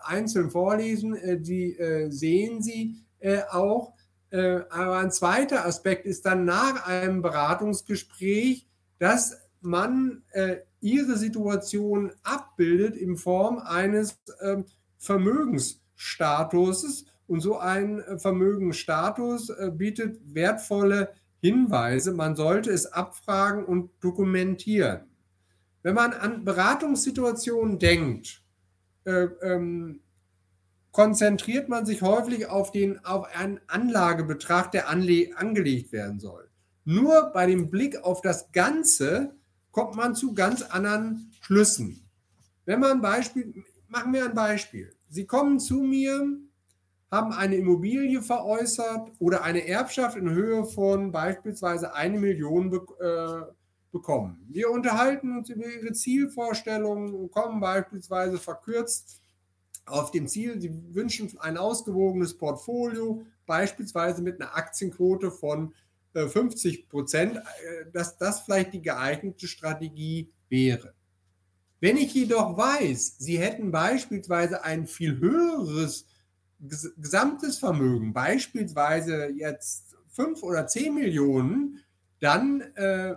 einzeln 0.05 0.51
vorlesen, 0.51 1.17
äh, 1.17 1.41
die 1.41 1.77
äh, 1.77 2.11
sehen 2.11 2.63
Sie 2.63 2.97
äh, 3.19 3.41
auch. 3.51 3.95
Äh, 4.31 4.61
aber 4.71 4.99
ein 4.99 5.11
zweiter 5.11 5.67
Aspekt 5.67 6.07
ist 6.07 6.25
dann 6.27 6.45
nach 6.45 6.87
einem 6.87 7.23
Beratungsgespräch, 7.23 8.69
dass 8.99 9.41
man 9.61 10.23
äh, 10.33 10.59
Ihre 10.81 11.17
Situation 11.17 12.13
abbildet 12.23 12.97
in 12.97 13.17
Form 13.17 13.59
eines 13.59 14.19
ähm, 14.41 14.65
Vermögensstatuses. 14.99 17.07
Und 17.27 17.41
so 17.41 17.59
ein 17.59 18.03
Vermögensstatus 18.17 19.53
bietet 19.77 20.19
wertvolle 20.35 21.13
Hinweise, 21.41 22.13
man 22.13 22.35
sollte 22.35 22.73
es 22.73 22.87
abfragen 22.87 23.65
und 23.65 23.91
dokumentieren. 24.01 25.03
Wenn 25.83 25.95
man 25.95 26.13
an 26.13 26.45
Beratungssituationen 26.45 27.79
denkt, 27.79 28.43
äh, 29.05 29.29
ähm, 29.43 30.01
konzentriert 30.93 31.69
man 31.69 31.87
sich 31.87 32.03
häufig 32.03 32.47
auf, 32.47 32.73
den, 32.73 33.05
auf 33.05 33.27
einen 33.35 33.61
Anlagebetrag, 33.67 34.73
der 34.73 34.89
anle 34.89 35.37
angelegt 35.37 35.93
werden 35.93 36.19
soll. 36.21 36.49
Nur 36.85 37.31
bei 37.33 37.47
dem 37.47 37.71
Blick 37.71 38.03
auf 38.03 38.21
das 38.23 38.51
Ganze 38.53 39.35
kommt 39.71 39.95
man 39.95 40.15
zu 40.15 40.35
ganz 40.35 40.63
anderen 40.63 41.33
Schlüssen. 41.41 42.09
Wenn 42.65 42.81
man 42.81 43.01
Beispiel, 43.01 43.65
machen 43.89 44.13
wir 44.13 44.25
ein 44.25 44.35
Beispiel. 44.35 44.93
Sie 45.09 45.27
kommen 45.27 45.61
zu 45.61 45.83
mir 45.83 46.41
haben 47.11 47.33
eine 47.33 47.57
Immobilie 47.57 48.23
veräußert 48.23 49.11
oder 49.19 49.43
eine 49.43 49.67
Erbschaft 49.67 50.17
in 50.17 50.31
Höhe 50.31 50.65
von 50.65 51.11
beispielsweise 51.11 51.95
eine 51.95 52.19
Million 52.19 52.73
äh, 52.73 53.43
bekommen. 53.93 54.47
Wir 54.49 54.71
unterhalten 54.71 55.37
uns 55.37 55.51
über 55.51 55.67
ihre 55.67 55.93
Zielvorstellungen 55.93 57.15
und 57.15 57.31
kommen 57.31 57.61
beispielsweise 57.61 58.39
verkürzt 58.39 59.21
auf 59.87 60.11
dem 60.11 60.29
Ziel, 60.29 60.61
sie 60.61 60.73
wünschen 60.95 61.31
ein 61.41 61.57
ausgewogenes 61.57 62.37
Portfolio, 62.37 63.25
beispielsweise 63.47 64.23
mit 64.23 64.41
einer 64.41 64.57
Aktienquote 64.57 65.31
von 65.31 65.75
äh, 66.15 66.27
50 66.27 66.89
Prozent, 66.89 67.37
äh, 67.37 67.91
dass 67.93 68.17
das 68.17 68.41
vielleicht 68.41 68.73
die 68.73 68.83
geeignete 68.83 69.49
Strategie 69.49 70.31
wäre. 70.49 70.95
Wenn 71.81 71.97
ich 71.97 72.13
jedoch 72.13 72.57
weiß, 72.57 73.17
Sie 73.19 73.39
hätten 73.39 73.71
beispielsweise 73.71 74.65
ein 74.65 74.87
viel 74.87 75.19
höheres 75.19 76.07
gesamtes 76.59 77.59
Vermögen, 77.59 78.13
beispielsweise 78.13 79.31
jetzt 79.31 79.97
fünf 80.09 80.43
oder 80.43 80.67
zehn 80.67 80.95
Millionen, 80.95 81.81
dann 82.21 82.61
äh, 82.77 83.13
äh 83.13 83.17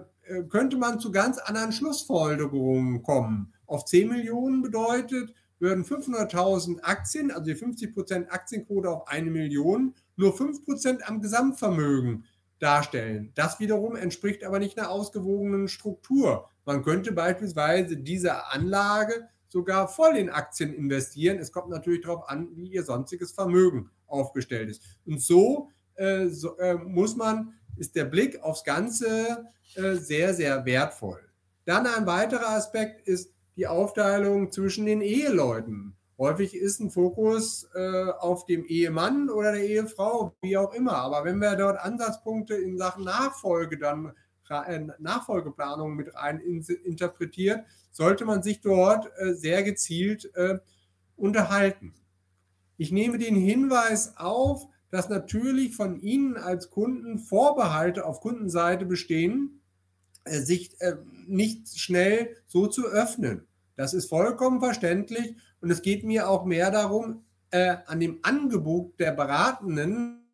könnte 0.50 0.78
man 0.78 1.00
zu 1.00 1.12
ganz 1.12 1.38
anderen 1.38 1.72
Schlussfolgerungen 1.72 3.04
kommen. 3.04 3.54
Auf 3.66 3.86
10 3.86 4.10
Millionen 4.10 4.62
bedeutet, 4.62 5.34
würden 5.60 5.86
500.000 5.86 6.82
Aktien, 6.82 7.32
also 7.32 7.46
die 7.46 7.56
50% 7.56 8.28
Aktienquote 8.30 8.90
auf 8.90 9.08
eine 9.08 9.32
Million, 9.32 9.96
nur 10.16 10.36
5% 10.36 11.02
am 11.04 11.22
Gesamtvermögen 11.22 12.26
darstellen. 12.60 13.32
Das 13.36 13.60
wiederum 13.60 13.96
entspricht 13.96 14.44
aber 14.44 14.60
nicht 14.60 14.78
einer 14.78 14.90
ausgewogenen 14.90 15.68
Struktur. 15.68 16.50
Man 16.66 16.84
könnte 16.84 17.12
beispielsweise 17.12 17.98
diese 17.98 18.48
Anlage 18.52 19.28
sogar 19.48 19.88
voll 19.88 20.18
in 20.18 20.30
Aktien 20.30 20.74
investieren. 20.74 21.38
Es 21.38 21.52
kommt 21.52 21.70
natürlich 21.70 22.02
darauf 22.02 22.28
an, 22.30 22.50
wie 22.56 22.72
ihr 22.72 22.84
sonstiges 22.84 23.32
Vermögen 23.32 23.90
aufgestellt 24.08 24.70
ist. 24.70 24.82
Und 25.06 25.22
so, 25.22 25.70
äh, 25.96 26.28
so 26.28 26.58
äh, 26.58 26.76
muss 26.76 27.16
man, 27.16 27.54
ist 27.78 27.96
der 27.96 28.06
Blick 28.06 28.42
aufs 28.42 28.64
Ganze 28.64 29.48
äh, 29.76 29.96
sehr, 29.96 30.34
sehr 30.34 30.66
wertvoll. 30.66 31.20
Dann 31.66 31.88
ein 31.88 32.06
weiterer 32.06 32.50
Aspekt 32.50 33.08
ist 33.08 33.34
die 33.56 33.68
Aufteilung 33.68 34.52
zwischen 34.52 34.86
den 34.86 35.02
Eheleuten. 35.02 35.96
Häufig 36.18 36.56
ist 36.56 36.80
ein 36.80 36.92
Fokus 36.92 37.68
äh, 37.74 38.06
auf 38.20 38.46
dem 38.46 38.66
Ehemann 38.66 39.30
oder 39.30 39.54
der 39.54 39.64
Ehefrau, 39.64 40.36
wie 40.42 40.58
auch 40.58 40.74
immer. 40.74 40.96
Aber 40.98 41.26
wenn 41.26 41.38
wir 41.40 41.56
dort 41.56 41.80
Ansatzpunkte 41.80 42.56
in 42.56 42.78
Sachen 42.78 43.04
Nachfolge 43.04 43.78
dann 43.78 44.14
äh, 44.50 44.80
Nachfolgeplanung 45.00 45.96
mit 45.96 46.14
rein 46.14 46.40
in, 46.40 46.62
interpretiert, 46.84 47.66
sollte 47.92 48.26
man 48.26 48.44
sich 48.44 48.62
dort 48.62 49.10
äh, 49.18 49.34
sehr 49.34 49.64
gezielt 49.64 50.30
äh, 50.36 50.60
unterhalten. 51.16 51.94
Ich 52.78 52.92
nehme 52.92 53.18
den 53.18 53.36
Hinweis 53.36 54.18
auf, 54.18 54.68
dass 54.94 55.10
natürlich 55.10 55.76
von 55.76 56.00
Ihnen 56.00 56.38
als 56.38 56.70
Kunden 56.70 57.18
Vorbehalte 57.18 58.06
auf 58.06 58.22
Kundenseite 58.22 58.86
bestehen, 58.86 59.64
äh, 60.24 60.40
sich 60.40 60.80
äh, 60.82 60.98
nicht 61.26 61.80
schnell 61.80 62.38
so 62.46 62.68
zu 62.68 62.86
öffnen. 62.86 63.48
Das 63.76 63.96
ist 63.96 64.08
vollkommen 64.08 64.60
verständlich 64.60 65.36
und 65.62 65.72
es 65.72 65.82
geht 65.82 66.04
mir 66.04 66.30
auch 66.30 66.46
mehr 66.46 66.70
darum, 66.70 67.26
äh, 67.50 67.78
an 67.88 68.00
dem 68.00 68.20
Angebot 68.22 69.00
der 69.00 69.14
Beratenden, 69.14 70.30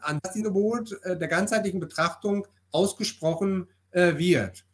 an 0.00 0.18
das 0.20 0.34
Angebot 0.34 0.98
der 1.04 1.28
ganzheitlichen 1.28 1.78
Betrachtung 1.78 2.48
ausgesprochen 2.72 3.68
wird. 3.92 4.64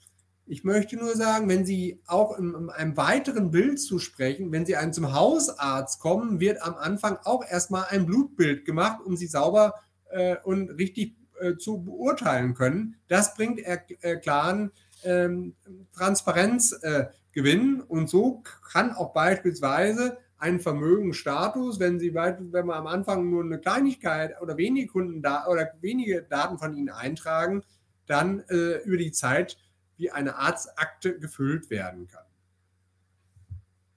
Ich 0.51 0.65
möchte 0.65 0.97
nur 0.97 1.15
sagen, 1.15 1.49
wenn 1.49 1.65
Sie 1.65 2.03
auch 2.09 2.37
in, 2.37 2.53
in, 2.57 2.71
einem 2.71 2.97
weiteren 2.97 3.53
Bild 3.53 3.81
zu 3.81 4.01
sprechen, 4.01 4.51
wenn 4.51 4.67
Sie 4.67 4.75
einen 4.75 4.93
zum 4.93 5.15
Hausarzt 5.15 6.01
kommen, 6.01 6.41
wird 6.41 6.61
am 6.61 6.75
Anfang 6.75 7.19
auch 7.23 7.45
erstmal 7.49 7.85
ein 7.91 8.05
Blutbild 8.05 8.65
gemacht, 8.65 9.01
um 9.05 9.17
Sie 9.17 9.29
sauber 9.29 9.75
äh, 10.09 10.35
und 10.43 10.71
richtig 10.71 11.15
äh, 11.41 11.55
zu 11.57 11.85
beurteilen 11.85 12.55
können. 12.55 12.97
Das 13.07 13.35
bringt 13.35 13.61
äh, 13.61 14.17
klaren 14.17 14.73
ähm, 15.05 15.55
Transparenzgewinn. 15.93 17.83
und 17.83 18.11
so 18.11 18.43
kann 18.73 18.91
auch 18.91 19.13
beispielsweise 19.13 20.19
ein 20.37 20.59
Vermögensstatus, 20.59 21.79
wenn 21.79 22.01
Sie 22.01 22.13
wenn 22.13 22.67
wir 22.67 22.75
am 22.75 22.89
Anfang 22.89 23.31
nur 23.31 23.45
eine 23.45 23.61
Kleinigkeit 23.61 24.43
oder 24.43 24.57
wenige 24.57 24.89
Kunden 24.89 25.23
da 25.23 25.47
oder 25.47 25.71
wenige 25.81 26.23
Daten 26.23 26.59
von 26.59 26.75
Ihnen 26.75 26.89
eintragen, 26.89 27.63
dann 28.07 28.41
äh, 28.49 28.83
über 28.83 28.97
die 28.97 29.13
Zeit 29.13 29.57
wie 30.01 30.11
eine 30.11 30.37
Arztakte 30.37 31.19
gefüllt 31.19 31.71
werden 31.71 32.09
kann. 32.09 32.25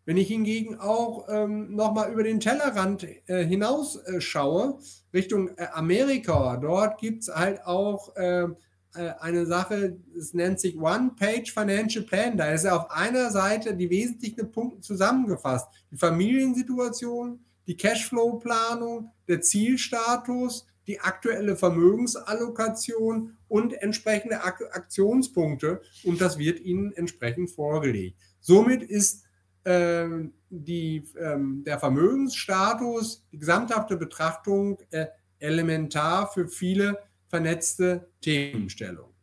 Wenn 0.06 0.18
ich 0.18 0.28
hingegen 0.28 0.80
auch 0.80 1.28
ähm, 1.30 1.76
nochmal 1.76 2.12
über 2.12 2.24
den 2.24 2.42
Tellerrand 2.42 3.08
äh, 3.30 3.46
hinaus 3.46 3.96
äh, 3.96 4.20
schaue, 4.20 4.80
Richtung 5.14 5.58
äh, 5.58 5.68
Amerika, 5.72 6.58
dort 6.58 7.00
gibt 7.00 7.24
es 7.24 7.34
halt 7.34 7.66
auch 7.66 8.14
äh, 8.18 8.48
äh, 8.96 9.14
eine 9.20 9.46
Sache, 9.46 9.98
es 10.18 10.34
nennt 10.34 10.60
sich 10.60 10.78
One-Page 10.78 11.54
Financial 11.54 12.04
Plan. 12.04 12.38
Da 12.38 12.52
ist 12.52 12.66
ja 12.66 12.76
auf 12.76 12.92
einer 12.92 13.32
Seite 13.32 13.76
die 13.76 13.90
wesentlichen 13.90 14.52
Punkte 14.52 14.82
zusammengefasst. 14.82 15.68
Die 15.90 15.98
Familiensituation, 15.98 17.40
die 17.66 17.78
Cashflow-Planung, 17.78 19.10
der 19.28 19.42
Zielstatus, 19.42 20.68
die 20.88 21.00
aktuelle 21.00 21.56
Vermögensallokation 21.56 23.38
und 23.48 23.74
entsprechende 23.74 24.44
Aktionspunkte. 24.44 25.82
Und 26.04 26.22
das 26.22 26.38
wird 26.38 26.60
Ihnen 26.60 26.92
entsprechend 26.94 27.52
vorgelegt. 27.52 28.18
Somit 28.40 28.84
ist 28.84 29.24
ähm, 29.66 30.34
die, 30.50 31.08
ähm, 31.18 31.64
der 31.66 31.80
Vermögensstatus, 31.80 33.26
die 33.32 33.40
gesamthafte 33.40 33.96
Betrachtung 33.96 34.80
äh, 34.92 35.08
elementar 35.40 36.32
für 36.32 36.48
viele 36.48 37.00
vernetzte 37.30 38.10
Themenstellungen. 38.22 39.14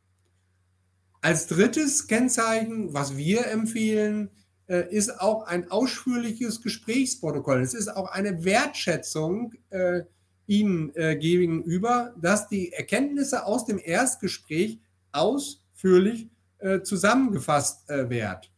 Als 1.20 1.46
drittes 1.46 2.06
Kennzeichen, 2.06 2.94
was 2.94 3.16
wir 3.16 3.46
empfehlen, 3.48 4.30
äh, 4.66 4.88
ist 4.94 5.20
auch 5.20 5.42
ein 5.46 5.70
ausführliches 5.70 6.62
Gesprächsprotokoll. 6.62 7.60
Es 7.60 7.74
ist 7.74 7.88
auch 7.88 8.10
eine 8.10 8.44
Wertschätzung 8.44 9.52
äh, 9.68 10.02
Ihnen 10.50 10.92
äh, 10.96 11.14
gegenüber, 11.14 12.12
dass 12.20 12.48
die 12.48 12.72
Erkenntnisse 12.72 13.46
aus 13.46 13.66
dem 13.66 13.78
Erstgespräch 13.78 14.80
ausführlich 15.12 16.28
äh, 16.58 16.80
zusammengefasst 16.82 17.88
äh, 17.88 18.10
werden. 18.10 18.48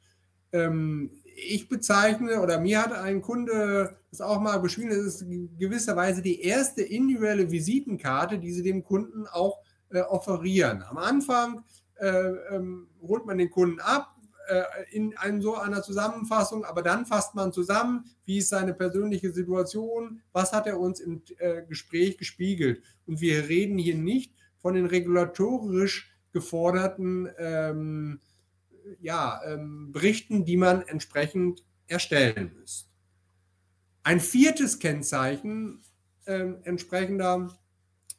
Ähm, 0.52 1.10
ich 1.36 1.68
bezeichne 1.68 2.40
oder 2.40 2.58
mir 2.60 2.82
hat 2.82 2.92
ein 2.92 3.20
Kunde 3.20 3.98
das 4.10 4.22
auch 4.22 4.40
mal 4.40 4.58
beschrieben, 4.58 4.88
das 4.88 4.98
ist 4.98 5.26
gewisserweise 5.58 6.22
die 6.22 6.40
erste 6.40 6.82
individuelle 6.82 7.50
Visitenkarte, 7.50 8.38
die 8.38 8.52
sie 8.52 8.62
dem 8.62 8.84
Kunden 8.84 9.26
auch 9.26 9.60
äh, 9.90 10.00
offerieren. 10.00 10.82
Am 10.88 10.96
Anfang 10.96 11.62
äh, 11.98 12.08
ähm, 12.54 12.88
holt 13.02 13.26
man 13.26 13.36
den 13.36 13.50
Kunden 13.50 13.80
ab 13.80 14.11
in 14.90 15.16
einem, 15.16 15.40
so 15.40 15.56
einer 15.56 15.82
Zusammenfassung, 15.82 16.64
aber 16.64 16.82
dann 16.82 17.06
fasst 17.06 17.34
man 17.34 17.52
zusammen, 17.52 18.04
wie 18.24 18.38
ist 18.38 18.48
seine 18.48 18.74
persönliche 18.74 19.32
Situation, 19.32 20.20
was 20.32 20.52
hat 20.52 20.66
er 20.66 20.78
uns 20.78 21.00
im 21.00 21.22
äh, 21.38 21.62
Gespräch 21.62 22.18
gespiegelt. 22.18 22.82
Und 23.06 23.20
wir 23.20 23.48
reden 23.48 23.78
hier 23.78 23.96
nicht 23.96 24.34
von 24.58 24.74
den 24.74 24.86
regulatorisch 24.86 26.12
geforderten 26.32 27.28
ähm, 27.38 28.20
ja, 29.00 29.40
ähm, 29.44 29.92
Berichten, 29.92 30.44
die 30.44 30.56
man 30.56 30.82
entsprechend 30.82 31.64
erstellen 31.86 32.52
müsste. 32.58 32.90
Ein 34.02 34.20
viertes 34.20 34.78
Kennzeichen 34.78 35.84
äh, 36.24 36.52
entsprechender 36.64 37.48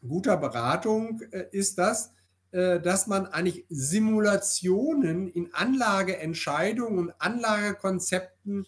guter 0.07 0.38
Beratung 0.38 1.21
äh, 1.31 1.45
ist 1.51 1.77
das, 1.77 2.07
äh, 2.07 2.09
dass 2.53 3.07
man 3.07 3.25
eigentlich 3.25 3.65
Simulationen 3.69 5.27
in 5.27 5.53
Anlageentscheidungen 5.53 6.99
und 6.99 7.13
Anlagekonzepten 7.17 8.67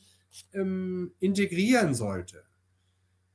ähm, 0.53 1.11
integrieren 1.19 1.93
sollte. 1.93 2.43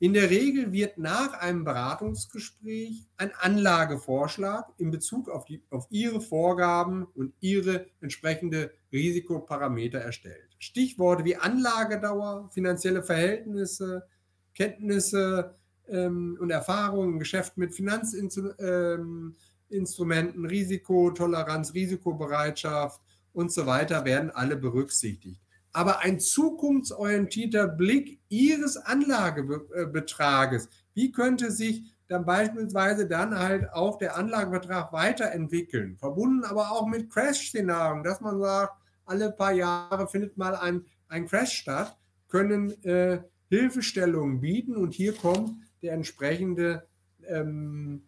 In 0.03 0.15
der 0.15 0.31
Regel 0.31 0.73
wird 0.73 0.97
nach 0.97 1.35
einem 1.35 1.63
Beratungsgespräch 1.63 3.07
ein 3.19 3.33
Anlagevorschlag 3.39 4.73
in 4.79 4.91
Bezug 4.91 5.29
auf, 5.29 5.45
die, 5.45 5.63
auf 5.69 5.87
Ihre 5.91 6.23
Vorgaben 6.23 7.05
und 7.15 7.35
Ihre 7.41 7.87
entsprechende 8.01 8.73
Risikoparameter 8.91 9.99
erstellt. 9.99 10.49
Stichworte 10.59 11.27
wie 11.27 11.37
Anlagedauer, 11.37 12.49
finanzielle 12.51 13.03
Verhältnisse, 13.03 14.07
Kenntnisse 14.55 15.55
ähm, 15.87 16.39
und 16.41 16.49
Erfahrungen 16.49 17.13
im 17.13 17.19
Geschäft 17.19 17.59
mit 17.59 17.75
Finanzinstrumenten, 17.75 18.67
ähm, 18.67 19.37
Risikotoleranz, 19.71 21.75
Risikobereitschaft 21.75 23.01
und 23.33 23.53
so 23.53 23.67
weiter 23.67 24.05
werden 24.05 24.31
alle 24.31 24.57
berücksichtigt 24.57 25.41
aber 25.73 26.01
ein 26.01 26.21
zukunftsorientierter 26.21 27.69
Blick 27.69 28.21
Ihres 28.29 28.77
Anlagebetrages. 28.77 30.69
Wie 30.95 31.13
könnte 31.13 31.51
sich 31.51 31.85
dann 32.09 32.25
beispielsweise 32.25 33.07
dann 33.07 33.39
halt 33.39 33.73
auch 33.73 33.99
der 33.99 34.17
Anlagebetrag 34.17 34.93
weiterentwickeln? 34.93 35.97
Verbunden 35.97 36.45
aber 36.45 36.73
auch 36.73 36.87
mit 36.87 37.11
Crash-Szenarien, 37.11 38.03
dass 38.03 38.21
man 38.21 38.41
sagt, 38.41 38.75
alle 39.05 39.31
paar 39.31 39.53
Jahre 39.53 40.09
findet 40.09 40.37
mal 40.37 40.57
ein, 40.57 40.85
ein 41.09 41.27
Crash 41.27 41.53
statt, 41.53 41.97
können 42.29 42.83
äh, 42.85 43.23
Hilfestellungen 43.49 44.41
bieten 44.41 44.77
und 44.77 44.95
hier 44.95 45.13
kommt 45.13 45.53
der 45.83 45.95
entsprechende 45.95 46.87
ähm, 47.27 48.03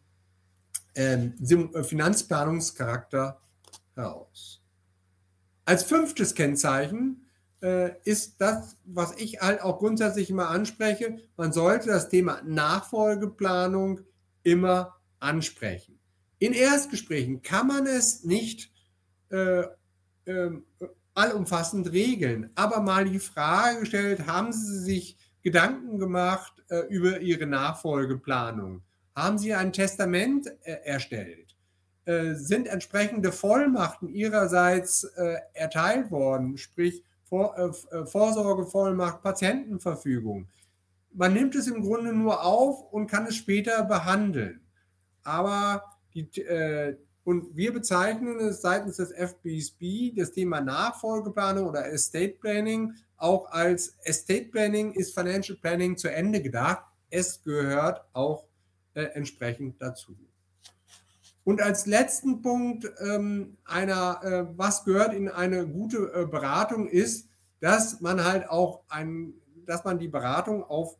ähm, 0.94 1.34
Finanzplanungscharakter 1.84 3.40
heraus. 3.94 4.62
Als 5.64 5.84
fünftes 5.84 6.34
Kennzeichen 6.34 7.26
äh, 7.62 7.92
ist 8.04 8.40
das, 8.40 8.76
was 8.84 9.16
ich 9.16 9.40
halt 9.40 9.62
auch 9.62 9.78
grundsätzlich 9.78 10.28
immer 10.30 10.48
anspreche. 10.48 11.18
Man 11.36 11.52
sollte 11.52 11.88
das 11.88 12.08
Thema 12.08 12.42
Nachfolgeplanung 12.44 14.00
immer 14.42 14.96
ansprechen. 15.20 15.98
In 16.38 16.52
Erstgesprächen 16.52 17.42
kann 17.42 17.68
man 17.68 17.86
es 17.86 18.24
nicht 18.24 18.72
äh, 19.30 19.62
äh, 20.24 20.50
allumfassend 21.14 21.92
regeln, 21.92 22.50
aber 22.54 22.80
mal 22.80 23.04
die 23.04 23.20
Frage 23.20 23.80
gestellt, 23.80 24.26
haben 24.26 24.52
Sie 24.52 24.78
sich 24.80 25.16
Gedanken 25.42 25.98
gemacht 25.98 26.52
äh, 26.68 26.80
über 26.88 27.20
Ihre 27.20 27.46
Nachfolgeplanung? 27.46 28.82
Haben 29.14 29.38
Sie 29.38 29.54
ein 29.54 29.72
Testament 29.72 30.46
äh, 30.62 30.78
erstellt? 30.84 31.56
Äh, 32.04 32.34
sind 32.34 32.66
entsprechende 32.66 33.32
Vollmachten 33.32 34.08
Ihrerseits 34.08 35.04
erteilt 35.54 36.10
worden? 36.10 36.58
Sprich, 36.58 37.02
vor, 37.32 37.56
äh, 37.56 37.96
äh, 37.96 38.04
Vorsorgevollmacht, 38.04 39.22
Patientenverfügung. 39.22 40.48
Man 41.14 41.32
nimmt 41.32 41.54
es 41.54 41.66
im 41.66 41.80
Grunde 41.80 42.12
nur 42.12 42.44
auf 42.44 42.92
und 42.92 43.06
kann 43.06 43.24
es 43.24 43.36
später 43.36 43.84
behandeln. 43.84 44.60
Aber 45.22 45.82
die, 46.12 46.28
äh, 46.42 46.98
und 47.24 47.56
wir 47.56 47.72
bezeichnen 47.72 48.38
es 48.38 48.60
seitens 48.60 48.98
des 48.98 49.12
FBSB, 49.12 50.12
das 50.14 50.32
Thema 50.32 50.60
Nachfolgeplanung 50.60 51.68
oder 51.68 51.90
Estate 51.90 52.36
Planning, 52.38 52.92
auch 53.16 53.50
als 53.50 53.96
Estate 54.02 54.50
Planning 54.50 54.92
ist 54.92 55.14
Financial 55.14 55.56
Planning 55.56 55.96
zu 55.96 56.12
Ende 56.12 56.42
gedacht. 56.42 56.84
Es 57.08 57.42
gehört 57.42 58.04
auch 58.12 58.44
äh, 58.94 59.04
entsprechend 59.14 59.80
dazu. 59.80 60.16
Und 61.44 61.60
als 61.60 61.86
letzten 61.86 62.40
Punkt 62.40 62.90
ähm, 63.00 63.56
einer, 63.64 64.20
äh, 64.22 64.58
was 64.58 64.84
gehört 64.84 65.12
in 65.12 65.28
eine 65.28 65.66
gute 65.66 66.12
äh, 66.14 66.26
Beratung 66.26 66.88
ist, 66.88 67.28
dass 67.60 68.00
man 68.00 68.24
halt 68.24 68.48
auch 68.48 68.84
ein, 68.88 69.34
dass 69.66 69.84
man 69.84 69.98
die 69.98 70.08
Beratung 70.08 70.62
auf 70.62 70.96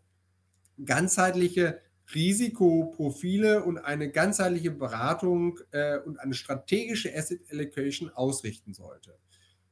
ganzheitliche 0.84 1.80
Risikoprofile 2.14 3.62
und 3.62 3.78
eine 3.78 4.10
ganzheitliche 4.10 4.72
Beratung 4.72 5.58
äh, 5.70 5.98
und 5.98 6.18
eine 6.18 6.34
strategische 6.34 7.16
Asset 7.16 7.40
Allocation 7.50 8.10
ausrichten 8.10 8.74
sollte. 8.74 9.16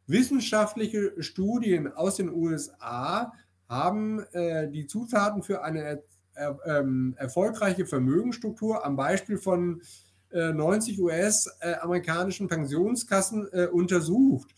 Wissenschaftliche 0.07 1.23
Studien 1.23 1.93
aus 1.93 2.17
den 2.17 2.31
USA 2.31 3.33
haben 3.69 4.21
äh, 4.33 4.69
die 4.71 4.87
Zutaten 4.87 5.43
für 5.43 5.63
eine 5.63 6.03
er, 6.41 6.59
ähm, 6.65 7.15
erfolgreiche 7.19 7.87
Vermögensstruktur 7.87 8.85
am 8.85 8.97
Beispiel 8.97 9.39
von 9.39 9.83
äh, 10.33 10.53
90 10.53 11.01
US-amerikanischen 11.01 12.49
Pensionskassen 12.49 13.49
äh, 13.53 13.67
untersucht. 13.67 14.55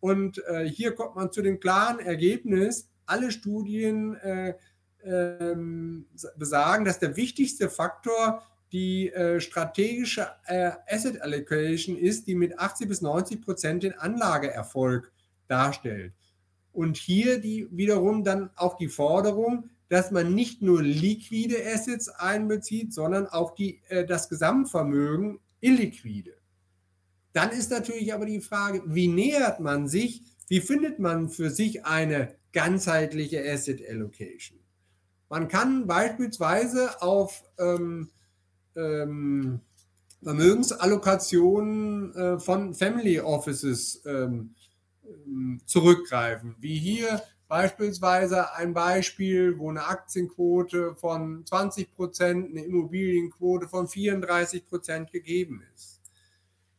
Und 0.00 0.42
äh, 0.46 0.68
hier 0.68 0.94
kommt 0.94 1.16
man 1.16 1.32
zu 1.32 1.42
dem 1.42 1.60
klaren 1.60 1.98
Ergebnis, 1.98 2.88
alle 3.06 3.30
Studien 3.30 4.14
äh, 4.16 4.54
ähm, 5.02 6.06
besagen, 6.36 6.84
dass 6.84 6.98
der 6.98 7.16
wichtigste 7.16 7.68
Faktor 7.68 8.42
die 8.72 9.12
äh, 9.12 9.40
strategische 9.40 10.28
äh, 10.46 10.72
Asset 10.88 11.20
Allocation 11.22 11.96
ist, 11.96 12.26
die 12.26 12.34
mit 12.34 12.58
80 12.58 12.88
bis 12.88 13.02
90 13.02 13.42
Prozent 13.42 13.82
den 13.82 13.94
Anlageerfolg 13.94 15.12
darstellt. 15.46 16.12
Und 16.72 16.96
hier 16.96 17.40
die 17.40 17.68
wiederum 17.70 18.24
dann 18.24 18.50
auch 18.56 18.76
die 18.76 18.88
Forderung, 18.88 19.70
dass 19.88 20.10
man 20.10 20.34
nicht 20.34 20.62
nur 20.62 20.82
liquide 20.82 21.56
Assets 21.66 22.08
einbezieht, 22.08 22.92
sondern 22.94 23.26
auch 23.26 23.54
die, 23.54 23.80
äh, 23.88 24.06
das 24.06 24.28
Gesamtvermögen 24.28 25.40
illiquide. 25.60 26.34
Dann 27.32 27.50
ist 27.50 27.70
natürlich 27.70 28.14
aber 28.14 28.26
die 28.26 28.40
Frage, 28.40 28.82
wie 28.86 29.08
nähert 29.08 29.60
man 29.60 29.88
sich, 29.88 30.22
wie 30.48 30.60
findet 30.60 30.98
man 30.98 31.28
für 31.28 31.50
sich 31.50 31.84
eine 31.84 32.34
ganzheitliche 32.52 33.42
Asset 33.50 33.82
Allocation? 33.88 34.58
Man 35.28 35.48
kann 35.48 35.86
beispielsweise 35.86 37.02
auf 37.02 37.42
ähm, 37.58 38.10
ähm, 38.76 39.60
Vermögensallokationen 40.22 42.14
äh, 42.14 42.38
von 42.38 42.74
Family 42.74 43.20
Offices 43.20 44.02
ähm, 44.06 44.54
ähm, 45.04 45.60
zurückgreifen. 45.66 46.54
Wie 46.60 46.78
hier 46.78 47.20
beispielsweise 47.48 48.54
ein 48.54 48.74
Beispiel, 48.74 49.58
wo 49.58 49.70
eine 49.70 49.86
Aktienquote 49.86 50.94
von 50.96 51.44
20 51.46 51.94
Prozent, 51.94 52.50
eine 52.50 52.64
Immobilienquote 52.64 53.68
von 53.68 53.88
34 53.88 54.66
Prozent 54.66 55.12
gegeben 55.12 55.62
ist. 55.74 56.00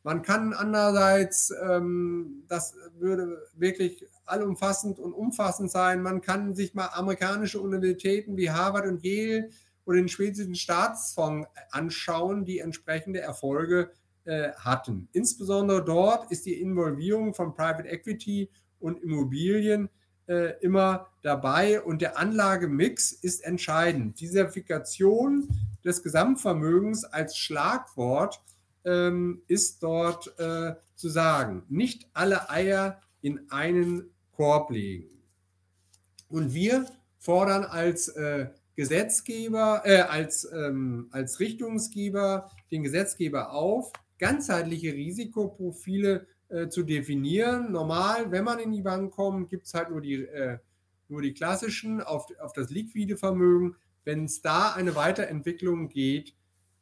Man 0.04 0.22
kann 0.22 0.54
andererseits, 0.54 1.52
ähm, 1.64 2.44
das 2.48 2.76
würde 3.00 3.42
wirklich 3.56 4.06
allumfassend 4.26 5.00
und 5.00 5.14
umfassend 5.14 5.72
sein, 5.72 6.04
man 6.04 6.22
kann 6.22 6.54
sich 6.54 6.74
mal 6.76 6.90
amerikanische 6.94 7.60
Universitäten 7.60 8.38
wie 8.38 8.52
Harvard 8.52 8.86
und 8.86 9.04
Yale 9.04 9.50
oder 9.86 9.98
den 9.98 10.08
schwedischen 10.08 10.56
Staatsfonds 10.56 11.48
anschauen, 11.72 12.46
die 12.46 12.60
entsprechende 12.60 13.22
Erfolge 13.22 13.92
äh, 14.26 14.52
hatten. 14.54 15.08
Insbesondere 15.12 15.84
dort 15.84 16.32
ist 16.32 16.46
die 16.46 16.60
Involvierung 16.60 17.34
von 17.34 17.54
Private 17.54 17.88
Equity 17.88 18.50
und 18.80 19.02
Immobilien 19.02 19.90
äh, 20.28 20.60
immer 20.62 21.08
dabei 21.22 21.82
und 21.82 22.02
der 22.02 22.18
Anlagemix 22.18 23.12
ist 23.12 23.44
entscheidend. 23.44 24.20
Diversifikation 24.20 25.48
des 25.84 26.04
Gesamtvermögens 26.04 27.06
als 27.06 27.38
Schlagwort 27.38 28.42
ähm, 28.86 29.42
ist 29.48 29.84
dort 29.84 30.38
äh, 30.40 30.76
zu 30.96 31.10
sagen. 31.10 31.64
Nicht 31.70 32.08
alle 32.14 32.50
Eier 32.50 33.02
in 33.22 33.50
einen 33.50 34.10
Korb 34.32 34.72
legen. 34.72 35.10
Und 36.28 36.54
wir 36.54 36.86
fordern 37.20 37.64
als 37.64 38.10
äh, 38.10 38.48
Gesetzgeber, 38.76 39.82
äh, 39.86 40.02
als, 40.02 40.48
ähm, 40.52 41.08
als 41.12 41.40
Richtungsgeber 41.40 42.52
den 42.72 42.84
Gesetzgeber 42.84 43.52
auf, 43.52 43.92
ganzheitliche 44.20 44.94
Risikoprofile 44.94 46.28
äh, 46.56 46.70
zu 46.70 46.84
definieren. 46.84 47.74
Normal, 47.74 48.32
wenn 48.32 48.46
man 48.46 48.60
in 48.60 48.72
die 48.72 48.82
Bank 48.82 49.14
kommt, 49.14 49.50
gibt 49.50 49.66
es 49.66 49.74
halt 49.74 49.90
nur 49.90 50.00
die, 50.00 50.24
äh, 50.24 50.58
nur 51.10 51.22
die 51.22 51.34
klassischen 51.34 52.02
auf, 52.02 52.28
auf 52.40 52.54
das 52.54 52.70
liquide 52.70 53.18
Vermögen. 53.18 53.76
Wenn 54.06 54.24
es 54.24 54.42
da 54.42 54.72
eine 54.74 54.96
Weiterentwicklung 54.96 55.90
geht, 55.90 56.34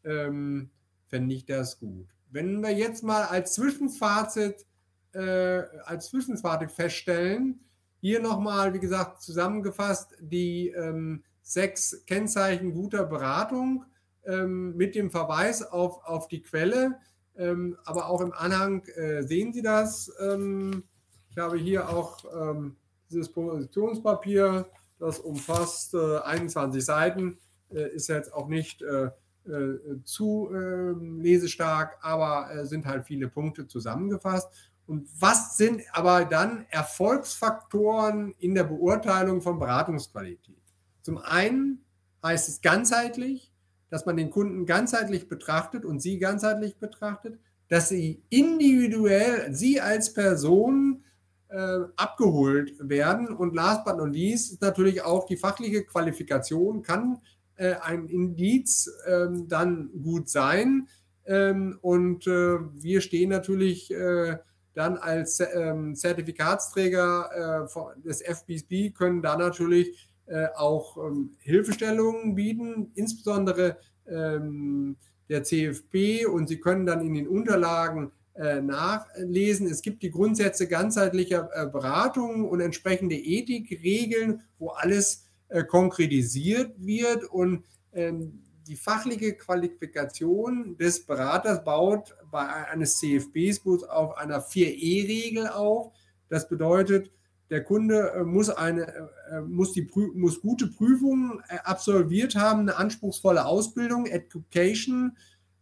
ähm, 0.04 0.70
fände 1.08 1.34
ich 1.34 1.46
das 1.46 1.80
gut. 1.80 2.06
Wenn 2.30 2.62
wir 2.62 2.70
jetzt 2.70 3.04
mal 3.04 3.24
als 3.24 3.54
Zwischenfazit, 3.54 4.68
äh, 5.14 5.64
als 5.86 6.10
Zwischenfazit 6.10 6.72
feststellen, 6.72 7.60
hier 8.00 8.20
nochmal, 8.20 8.76
wie 8.76 8.80
gesagt, 8.80 9.24
zusammengefasst 9.24 10.16
die 10.20 10.70
ähm, 10.70 11.24
sechs 11.42 12.04
Kennzeichen 12.06 12.74
guter 12.74 13.06
Beratung 13.06 13.86
ähm, 14.26 14.76
mit 14.76 14.94
dem 14.94 15.10
Verweis 15.10 15.64
auf, 15.64 16.04
auf 16.04 16.28
die 16.28 16.44
Quelle. 16.44 17.00
Ähm, 17.38 17.78
aber 17.86 18.10
auch 18.10 18.22
im 18.22 18.32
Anhang 18.32 18.84
äh, 18.96 19.24
sehen 19.24 19.54
Sie 19.54 19.62
das. 19.62 20.12
Ähm, 20.20 20.84
ich 21.30 21.38
habe 21.38 21.58
hier 21.58 21.90
auch 21.90 22.24
ähm, 22.34 22.76
dieses 23.10 23.32
Positionspapier, 23.32 24.68
das 25.00 25.20
umfasst 25.20 25.94
äh, 25.94 26.20
21 26.20 26.86
Seiten, 26.86 27.38
äh, 27.72 27.94
ist 27.96 28.08
jetzt 28.08 28.34
auch 28.34 28.48
nicht 28.48 28.82
äh, 28.82 29.10
äh, 29.46 30.02
zu 30.04 30.50
ähm, 30.54 31.20
lesestark, 31.20 31.98
aber 32.02 32.54
äh, 32.54 32.66
sind 32.66 32.86
halt 32.86 33.06
viele 33.06 33.28
Punkte 33.28 33.68
zusammengefasst. 33.68 34.48
Und 34.86 35.10
was 35.20 35.58
sind 35.58 35.82
aber 35.92 36.26
dann 36.26 36.66
Erfolgsfaktoren 36.70 38.34
in 38.40 38.54
der 38.54 38.66
Beurteilung 38.66 39.42
von 39.42 39.60
Beratungsqualität? 39.60 40.62
Zum 41.02 41.18
einen 41.18 41.84
heißt 42.24 42.48
es 42.50 42.62
ganzheitlich, 42.62 43.53
dass 43.94 44.08
man 44.08 44.18
den 44.18 44.32
Kunden 44.32 44.66
ganzheitlich 44.66 45.30
betrachtet 45.30 45.86
und 45.86 46.00
sie 46.00 46.18
ganzheitlich 46.18 46.78
betrachtet, 46.78 47.38
dass 47.70 47.90
sie 47.90 48.24
individuell, 48.30 49.54
sie 49.54 49.80
als 49.80 50.12
Person 50.12 51.04
äh, 51.50 51.78
abgeholt 51.96 52.74
werden. 52.80 53.28
Und 53.28 53.54
last 53.54 53.86
but 53.86 53.98
not 53.98 54.12
least 54.12 54.60
natürlich 54.64 55.04
auch 55.04 55.28
die 55.28 55.38
fachliche 55.38 55.84
Qualifikation, 55.84 56.82
kann 56.82 57.20
äh, 57.56 57.76
ein 57.84 58.08
Indiz 58.08 58.90
äh, 59.06 59.28
dann 59.48 59.92
gut 60.02 60.28
sein. 60.28 60.88
Ähm, 61.28 61.78
und 61.84 62.26
äh, 62.26 62.58
wir 62.74 63.00
stehen 63.00 63.30
natürlich 63.30 63.92
äh, 63.92 64.38
dann 64.74 64.98
als 64.98 65.40
ähm, 65.40 65.94
Zertifikatsträger 65.94 67.68
äh, 67.70 68.02
des 68.02 68.24
FBSB, 68.24 68.90
können 68.90 69.22
da 69.22 69.38
natürlich 69.38 70.10
auch 70.56 70.98
ähm, 70.98 71.36
Hilfestellungen 71.40 72.36
bieten, 72.36 72.92
insbesondere 72.96 73.78
ähm, 74.08 74.96
der 75.30 75.44
CFP 75.44 76.26
und 76.26 76.48
Sie 76.48 76.60
können 76.60 76.86
dann 76.86 77.06
in 77.06 77.14
den 77.14 77.28
Unterlagen 77.28 78.12
äh, 78.36 78.62
nachlesen. 78.62 79.68
Es 79.68 79.82
gibt 79.82 80.02
die 80.02 80.12
Grundsätze 80.12 80.68
ganzheitlicher 80.68 81.50
äh, 81.54 81.68
Beratung 81.68 82.50
und 82.50 82.62
entsprechende 82.62 83.16
Ethikregeln, 83.16 84.42
wo 84.58 84.70
alles 84.70 85.26
äh, 85.50 85.64
konkretisiert 85.64 86.74
wird 86.78 87.26
und 87.26 87.64
ähm, 87.94 88.44
die 88.68 88.76
fachliche 88.76 89.34
Qualifikation 89.34 90.78
des 90.78 91.06
Beraters 91.06 91.64
baut 91.64 92.16
bei 92.32 92.48
eines 92.48 92.98
CFBs 92.98 93.84
auf 93.84 94.18
einer 94.18 94.42
4E-Regel 94.42 95.48
auf. 95.48 95.92
Das 96.30 96.48
bedeutet, 96.48 97.12
der 97.54 97.64
Kunde 97.64 98.14
äh, 98.16 98.24
muss, 98.24 98.50
eine, 98.50 98.88
äh, 99.30 99.42
muss, 99.42 99.74
die, 99.74 99.88
muss 100.16 100.42
gute 100.42 100.66
Prüfungen 100.66 101.40
äh, 101.50 101.58
absolviert 101.64 102.34
haben, 102.36 102.62
eine 102.62 102.78
anspruchsvolle 102.78 103.46
Ausbildung, 103.46 104.08
Education 104.08 105.16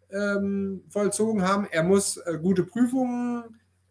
ähm, 0.09 0.85
vollzogen 0.87 1.41
haben. 1.41 1.67
Er 1.69 1.83
muss 1.83 2.17
gute 2.41 2.63
Prüfungen, 2.63 3.43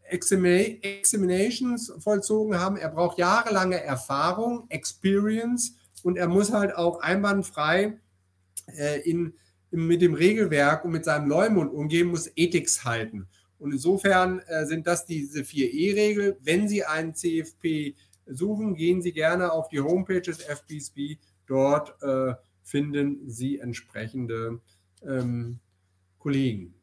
Examinations 0.02 1.92
vollzogen 1.98 2.58
haben. 2.58 2.78
Er 2.78 2.88
braucht 2.88 3.18
jahrelange 3.18 3.84
Erfahrung, 3.84 4.64
Experience 4.70 5.76
und 6.02 6.16
er 6.16 6.28
muss 6.28 6.54
halt 6.54 6.74
auch 6.74 7.00
einwandfrei 7.00 7.98
äh, 8.78 9.00
in, 9.02 9.34
in, 9.70 9.86
mit 9.86 10.00
dem 10.00 10.14
Regelwerk 10.14 10.86
und 10.86 10.92
mit 10.92 11.04
seinem 11.04 11.28
Leumund 11.28 11.70
umgehen, 11.70 12.08
muss 12.08 12.30
Ethics 12.34 12.82
halten. 12.86 13.28
Und 13.60 13.72
insofern 13.72 14.40
äh, 14.40 14.66
sind 14.66 14.86
das 14.86 15.04
diese 15.06 15.42
4E-Regel. 15.42 16.38
Wenn 16.40 16.66
Sie 16.66 16.84
einen 16.84 17.14
CFP 17.14 17.94
suchen, 18.26 18.74
gehen 18.74 19.02
Sie 19.02 19.12
gerne 19.12 19.52
auf 19.52 19.68
die 19.68 19.80
Homepage 19.80 20.22
des 20.22 20.42
FBSB. 20.42 21.18
Dort 21.46 22.02
äh, 22.02 22.34
finden 22.62 23.28
Sie 23.28 23.58
entsprechende 23.58 24.60
ähm, 25.06 25.60
Kollegen. 26.18 26.74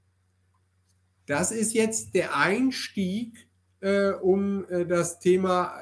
Das 1.26 1.52
ist 1.52 1.74
jetzt 1.74 2.14
der 2.16 2.38
Einstieg, 2.38 3.48
äh, 3.82 4.12
um 4.12 4.66
äh, 4.70 4.86
das 4.86 5.20
Thema 5.20 5.78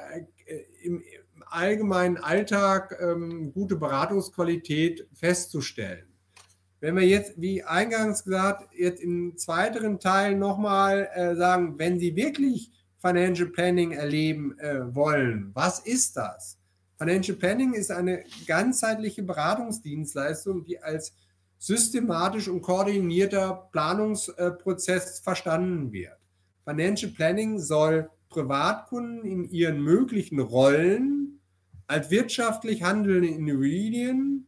äh, 0.46 0.62
im, 0.82 1.02
im, 1.02 1.42
allgemeinen 1.48 2.16
Alltag 2.16 2.98
ähm, 3.00 3.52
gute 3.52 3.76
Beratungsqualität 3.76 5.06
festzustellen. 5.14 6.05
Wenn 6.80 6.96
wir 6.96 7.06
jetzt, 7.06 7.40
wie 7.40 7.62
eingangs 7.62 8.24
gesagt, 8.24 8.68
jetzt 8.76 9.00
im 9.00 9.36
zweiten 9.36 9.98
Teil 9.98 10.36
nochmal 10.36 11.08
äh, 11.14 11.34
sagen, 11.34 11.78
wenn 11.78 11.98
Sie 11.98 12.14
wirklich 12.14 12.70
Financial 12.98 13.48
Planning 13.48 13.92
erleben 13.92 14.58
äh, 14.58 14.94
wollen. 14.94 15.50
Was 15.54 15.80
ist 15.80 16.16
das? 16.16 16.58
Financial 16.98 17.36
Planning 17.36 17.74
ist 17.74 17.90
eine 17.90 18.24
ganzheitliche 18.46 19.22
Beratungsdienstleistung, 19.22 20.64
die 20.64 20.78
als 20.82 21.14
systematisch 21.58 22.48
und 22.48 22.62
koordinierter 22.62 23.68
Planungsprozess 23.72 25.20
verstanden 25.20 25.92
wird. 25.92 26.16
Financial 26.64 27.12
Planning 27.12 27.58
soll 27.58 28.10
Privatkunden 28.28 29.24
in 29.24 29.50
ihren 29.50 29.80
möglichen 29.80 30.40
Rollen 30.40 31.40
als 31.86 32.10
wirtschaftlich 32.10 32.82
handelnde 32.82 33.28
Individuen, 33.28 34.46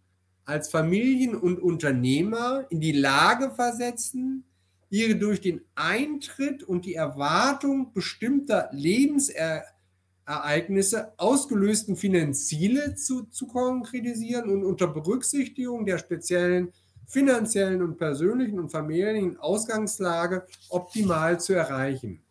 als 0.49 0.69
Familien 0.71 1.37
und 1.37 1.61
Unternehmer 1.61 2.65
in 2.71 2.81
die 2.81 2.93
Lage 2.93 3.51
versetzen, 3.51 4.45
ihre 4.89 5.17
durch 5.17 5.43
den 5.43 5.61
Eintritt 5.75 6.63
und 6.63 6.87
die 6.87 6.95
Erwartung 6.95 7.93
bestimmter 7.93 8.71
Lebensereignisse 8.73 11.13
ausgelösten 11.19 11.97
Finanzziele 11.97 12.95
zu, 12.95 13.25
zu 13.25 13.47
konkretisieren 13.47 14.49
und 14.49 14.65
unter 14.65 14.87
Berücksichtigung 14.87 15.85
der 15.85 15.99
speziellen 15.99 16.73
finanziellen 17.07 17.83
und 17.83 17.99
persönlichen 17.99 18.59
und 18.59 18.71
familiären 18.71 19.37
Ausgangslage 19.39 20.47
optimal 20.71 21.39
zu 21.39 21.53
erreichen. 21.53 22.23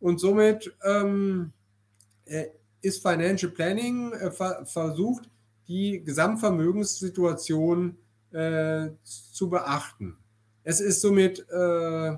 Und 0.00 0.20
somit 0.20 0.70
ähm, 0.84 1.54
äh, 2.26 2.48
ist 2.82 3.00
Financial 3.00 3.50
Planning 3.50 4.12
äh, 4.12 4.30
ver 4.30 4.66
versucht, 4.66 5.30
die 5.68 6.02
Gesamtvermögenssituation 6.04 7.96
äh, 8.32 8.88
zu 9.02 9.50
beachten. 9.50 10.16
Es 10.64 10.80
ist 10.80 11.00
somit, 11.00 11.46
äh, 11.50 12.16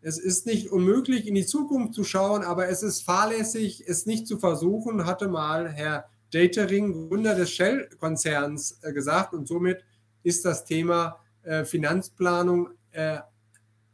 es 0.00 0.18
ist 0.18 0.46
nicht 0.46 0.70
unmöglich, 0.70 1.26
in 1.26 1.34
die 1.34 1.46
Zukunft 1.46 1.94
zu 1.94 2.04
schauen, 2.04 2.42
aber 2.42 2.68
es 2.68 2.82
ist 2.82 3.02
fahrlässig, 3.02 3.84
es 3.86 4.06
nicht 4.06 4.26
zu 4.26 4.38
versuchen, 4.38 5.06
hatte 5.06 5.28
mal 5.28 5.68
Herr 5.68 6.06
Datering, 6.32 7.08
Gründer 7.08 7.34
des 7.34 7.50
Shell-Konzerns, 7.50 8.78
äh, 8.82 8.92
gesagt. 8.92 9.34
Und 9.34 9.46
somit 9.46 9.84
ist 10.22 10.44
das 10.44 10.64
Thema 10.64 11.18
äh, 11.42 11.64
Finanzplanung 11.64 12.70
äh, 12.92 13.18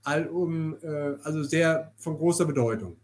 allum, 0.03 0.77
äh, 0.83 1.16
also 1.22 1.42
sehr 1.42 1.92
von 1.96 2.16
großer 2.16 2.44
Bedeutung. 2.44 2.96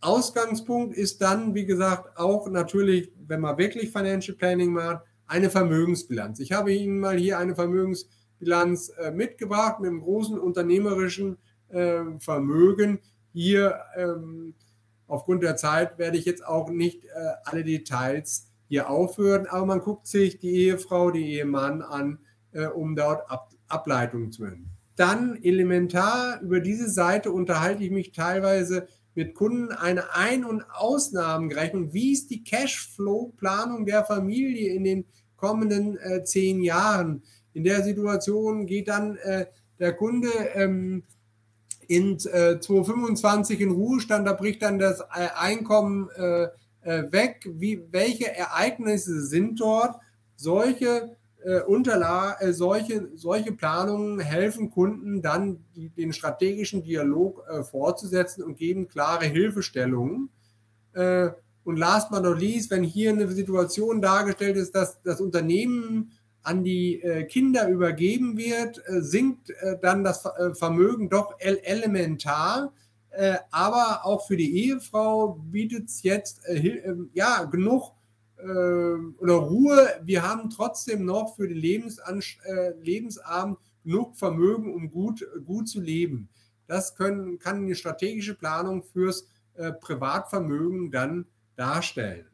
Ausgangspunkt 0.00 0.96
ist 0.96 1.20
dann, 1.20 1.54
wie 1.54 1.66
gesagt, 1.66 2.16
auch 2.16 2.48
natürlich, 2.48 3.10
wenn 3.28 3.40
man 3.40 3.58
wirklich 3.58 3.90
Financial 3.90 4.36
Planning 4.36 4.72
macht, 4.72 5.04
eine 5.26 5.50
Vermögensbilanz. 5.50 6.40
Ich 6.40 6.52
habe 6.52 6.72
Ihnen 6.72 7.00
mal 7.00 7.16
hier 7.16 7.38
eine 7.38 7.54
Vermögensbilanz 7.54 8.90
äh, 8.98 9.10
mitgebracht 9.10 9.80
mit 9.80 9.90
einem 9.90 10.00
großen 10.00 10.38
unternehmerischen 10.38 11.38
äh, 11.68 12.02
Vermögen. 12.18 13.00
Hier 13.32 13.80
ähm, 13.96 14.54
aufgrund 15.06 15.42
der 15.42 15.56
Zeit 15.56 15.98
werde 15.98 16.16
ich 16.16 16.24
jetzt 16.24 16.46
auch 16.46 16.70
nicht 16.70 17.04
äh, 17.04 17.08
alle 17.44 17.64
Details 17.64 18.48
hier 18.68 18.90
aufhören, 18.90 19.46
aber 19.46 19.66
man 19.66 19.80
guckt 19.80 20.06
sich 20.06 20.38
die 20.38 20.66
Ehefrau, 20.66 21.10
die 21.10 21.34
Ehemann 21.34 21.82
an, 21.82 22.18
äh, 22.52 22.66
um 22.66 22.96
dort 22.96 23.30
Ab 23.30 23.50
Ableitungen 23.68 24.30
zu 24.30 24.42
machen. 24.42 24.70
Dann 24.94 25.42
elementar 25.42 26.40
über 26.40 26.60
diese 26.60 26.88
Seite 26.88 27.32
unterhalte 27.32 27.82
ich 27.82 27.90
mich 27.90 28.12
teilweise 28.12 28.86
mit 29.16 29.34
Kunden 29.34 29.72
eine 29.72 30.14
Ein- 30.14 30.44
und 30.44 30.62
Ausnahmenrechnung. 30.70 31.92
Wie 31.92 32.12
ist 32.12 32.30
die 32.30 32.44
Cashflow-Planung 32.44 33.86
der 33.86 34.04
Familie 34.04 34.74
in 34.74 34.84
den 34.84 35.06
kommenden 35.36 35.98
äh, 35.98 36.22
zehn 36.22 36.62
Jahren? 36.62 37.22
In 37.54 37.64
der 37.64 37.82
Situation 37.82 38.66
geht 38.66 38.88
dann 38.88 39.16
äh, 39.16 39.46
der 39.78 39.94
Kunde 39.94 40.28
ähm, 40.54 41.02
in 41.88 42.12
äh, 42.26 42.60
2025 42.60 43.60
in 43.60 43.70
Ruhestand, 43.70 44.26
da 44.26 44.34
bricht 44.34 44.62
dann 44.62 44.78
das 44.78 45.00
äh, 45.00 45.28
Einkommen 45.34 46.10
äh, 46.10 46.48
äh, 46.82 47.10
weg. 47.10 47.48
Wie, 47.50 47.82
welche 47.90 48.30
Ereignisse 48.34 49.24
sind 49.24 49.60
dort? 49.60 49.96
Solche 50.36 51.15
äh, 51.46 51.60
Unterla 51.60 52.40
äh, 52.40 52.52
solche, 52.52 53.08
solche 53.14 53.52
Planungen 53.52 54.18
helfen 54.18 54.68
Kunden 54.68 55.22
dann, 55.22 55.64
die, 55.76 55.90
den 55.90 56.12
strategischen 56.12 56.82
Dialog 56.82 57.44
äh, 57.48 57.62
fortzusetzen 57.62 58.42
und 58.42 58.58
geben 58.58 58.88
klare 58.88 59.26
Hilfestellungen. 59.26 60.28
Äh, 60.92 61.30
und 61.62 61.76
last 61.76 62.10
but 62.10 62.24
not 62.24 62.40
least, 62.40 62.72
wenn 62.72 62.82
hier 62.82 63.10
eine 63.10 63.30
Situation 63.30 64.02
dargestellt 64.02 64.56
ist, 64.56 64.74
dass 64.74 65.00
das 65.02 65.20
Unternehmen 65.20 66.10
an 66.42 66.64
die 66.64 67.00
äh, 67.00 67.24
Kinder 67.24 67.68
übergeben 67.68 68.36
wird, 68.36 68.82
äh, 68.86 69.00
sinkt 69.00 69.52
dann 69.82 70.02
das 70.02 70.28
Vermögen 70.54 71.08
doch 71.08 71.34
elementar. 71.38 72.72
aber 73.50 74.00
auch 74.04 74.26
für 74.26 74.36
die 74.36 74.66
Ehefrau 74.66 75.40
bietet 75.50 75.86
es 75.86 76.02
jetzt 76.02 76.42
ja, 77.14 77.44
genug 77.44 77.92
äh, 77.92 77.95
oder 78.38 79.34
Ruhe, 79.34 79.88
wir 80.02 80.22
haben 80.22 80.50
trotzdem 80.50 81.04
noch 81.04 81.36
für 81.36 81.48
den 81.48 81.56
Lebensan 81.56 82.22
äh, 82.44 82.72
Lebensabend 82.80 83.58
genug 83.82 84.16
Vermögen, 84.16 84.74
um 84.74 84.90
gut, 84.90 85.26
gut 85.44 85.68
zu 85.68 85.80
leben. 85.80 86.28
Das 86.66 86.96
können, 86.96 87.38
kann 87.38 87.58
eine 87.58 87.74
strategische 87.74 88.34
Planung 88.34 88.82
fürs 88.82 89.26
äh, 89.54 89.72
Privatvermögen 89.72 90.90
dann 90.90 91.26
darstellen. 91.54 92.26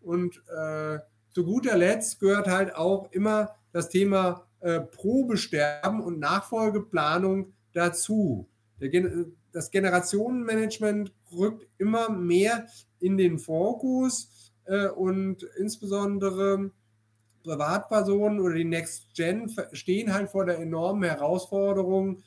Und 0.00 0.42
äh, 0.48 0.98
zu 1.30 1.44
guter 1.44 1.76
Letzt 1.76 2.20
gehört 2.20 2.46
halt 2.46 2.74
auch 2.74 3.10
immer 3.12 3.54
das 3.72 3.88
Thema 3.88 4.46
äh, 4.60 4.80
Probesterben 4.80 6.00
und 6.00 6.20
Nachfolgeplanung 6.20 7.52
dazu. 7.72 8.48
Der, 8.80 9.26
das 9.52 9.70
Generationenmanagement 9.70 11.12
rückt 11.32 11.66
immer 11.78 12.08
mehr 12.08 12.66
in 13.00 13.16
den 13.16 13.38
Fokus 13.38 14.52
äh, 14.66 14.88
und 14.88 15.42
insbesondere 15.58 16.70
Privatpersonen 17.42 18.40
oder 18.40 18.54
die 18.54 18.64
Next 18.64 19.14
Gen 19.14 19.54
stehen 19.72 20.12
halt 20.12 20.30
vor 20.30 20.46
der 20.46 20.58
enormen 20.58 21.04
Herausforderung, 21.04 22.22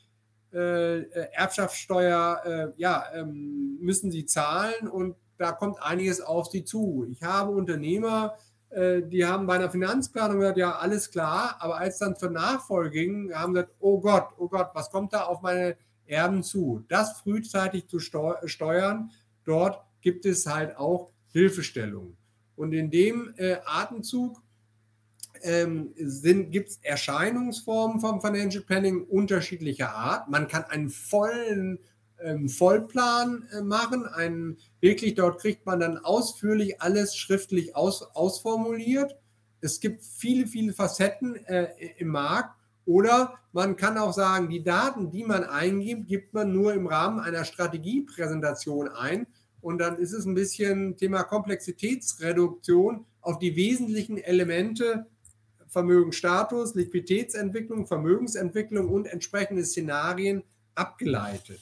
äh, 0.53 0.99
äh, 0.99 1.27
Erbschaftssteuer, 1.33 2.41
äh, 2.45 2.81
ja, 2.81 3.03
ähm, 3.13 3.77
müssen 3.81 4.11
sie 4.11 4.25
zahlen 4.25 4.87
und 4.87 5.15
da 5.37 5.51
kommt 5.51 5.81
einiges 5.81 6.21
auf 6.21 6.47
sie 6.47 6.63
zu. 6.63 7.05
Ich 7.11 7.21
habe 7.21 7.51
Unternehmer, 7.51 8.35
äh, 8.69 9.01
die 9.01 9.25
haben 9.25 9.45
bei 9.45 9.55
einer 9.55 9.69
Finanzplanung 9.69 10.39
gesagt, 10.39 10.57
ja, 10.57 10.77
alles 10.77 11.11
klar, 11.11 11.57
aber 11.59 11.77
als 11.77 11.97
dann 11.97 12.15
zur 12.15 12.29
Nachfolge 12.29 12.91
ging, 12.91 13.33
haben 13.33 13.53
sie 13.53 13.61
gesagt, 13.61 13.75
oh 13.79 13.99
Gott, 13.99 14.29
oh 14.37 14.47
Gott, 14.47 14.69
was 14.73 14.89
kommt 14.89 15.13
da 15.13 15.23
auf 15.23 15.41
meine 15.41 15.75
Erben 16.05 16.43
zu? 16.43 16.83
Das 16.87 17.19
frühzeitig 17.19 17.87
zu 17.87 17.99
steuern, 17.99 19.11
dort 19.43 19.83
gibt 20.01 20.25
es 20.25 20.47
halt 20.47 20.77
auch 20.77 21.11
Hilfestellungen. 21.33 22.17
Und 22.57 22.73
in 22.73 22.91
dem 22.91 23.33
äh, 23.37 23.57
Atemzug 23.65 24.41
ähm, 25.43 25.93
gibt 26.49 26.69
es 26.69 26.79
Erscheinungsformen 26.81 28.01
vom 28.01 28.19
Financial 28.19 28.63
Planning 28.63 29.03
unterschiedlicher 29.03 29.93
Art. 29.93 30.29
Man 30.29 30.47
kann 30.47 30.65
einen 30.65 30.89
vollen 30.89 31.79
ähm, 32.19 32.49
Vollplan 32.49 33.47
äh, 33.51 33.61
machen, 33.61 34.05
einen, 34.07 34.57
wirklich 34.81 35.15
dort 35.15 35.39
kriegt 35.39 35.65
man 35.65 35.79
dann 35.79 35.97
ausführlich 35.99 36.81
alles 36.81 37.15
schriftlich 37.15 37.75
aus, 37.75 38.01
ausformuliert. 38.01 39.15
Es 39.61 39.79
gibt 39.79 40.03
viele, 40.03 40.47
viele 40.47 40.73
Facetten 40.73 41.35
äh, 41.45 41.69
im 41.97 42.09
Markt. 42.09 42.55
Oder 42.85 43.33
man 43.51 43.75
kann 43.75 43.97
auch 43.97 44.13
sagen, 44.13 44.49
die 44.49 44.63
Daten, 44.63 45.11
die 45.11 45.25
man 45.25 45.43
eingibt, 45.43 46.07
gibt 46.07 46.33
man 46.33 46.53
nur 46.53 46.73
im 46.73 46.87
Rahmen 46.87 47.19
einer 47.19 47.43
Strategiepräsentation 47.43 48.87
ein 48.87 49.27
und 49.67 49.79
dann 49.79 49.97
ist 49.97 50.13
es 50.13 50.25
ein 50.25 50.33
bisschen 50.33 50.95
Thema 50.95 51.23
Komplexitätsreduktion 51.23 53.05
auf 53.19 53.37
die 53.37 53.57
wesentlichen 53.57 54.17
Elemente 54.17 55.07
Vermögensstatus, 55.67 56.73
Liquiditätsentwicklung, 56.73 57.85
Vermögensentwicklung 57.85 58.87
und 58.87 59.07
entsprechende 59.07 59.65
Szenarien 59.65 60.43
abgeleitet. 60.73 61.59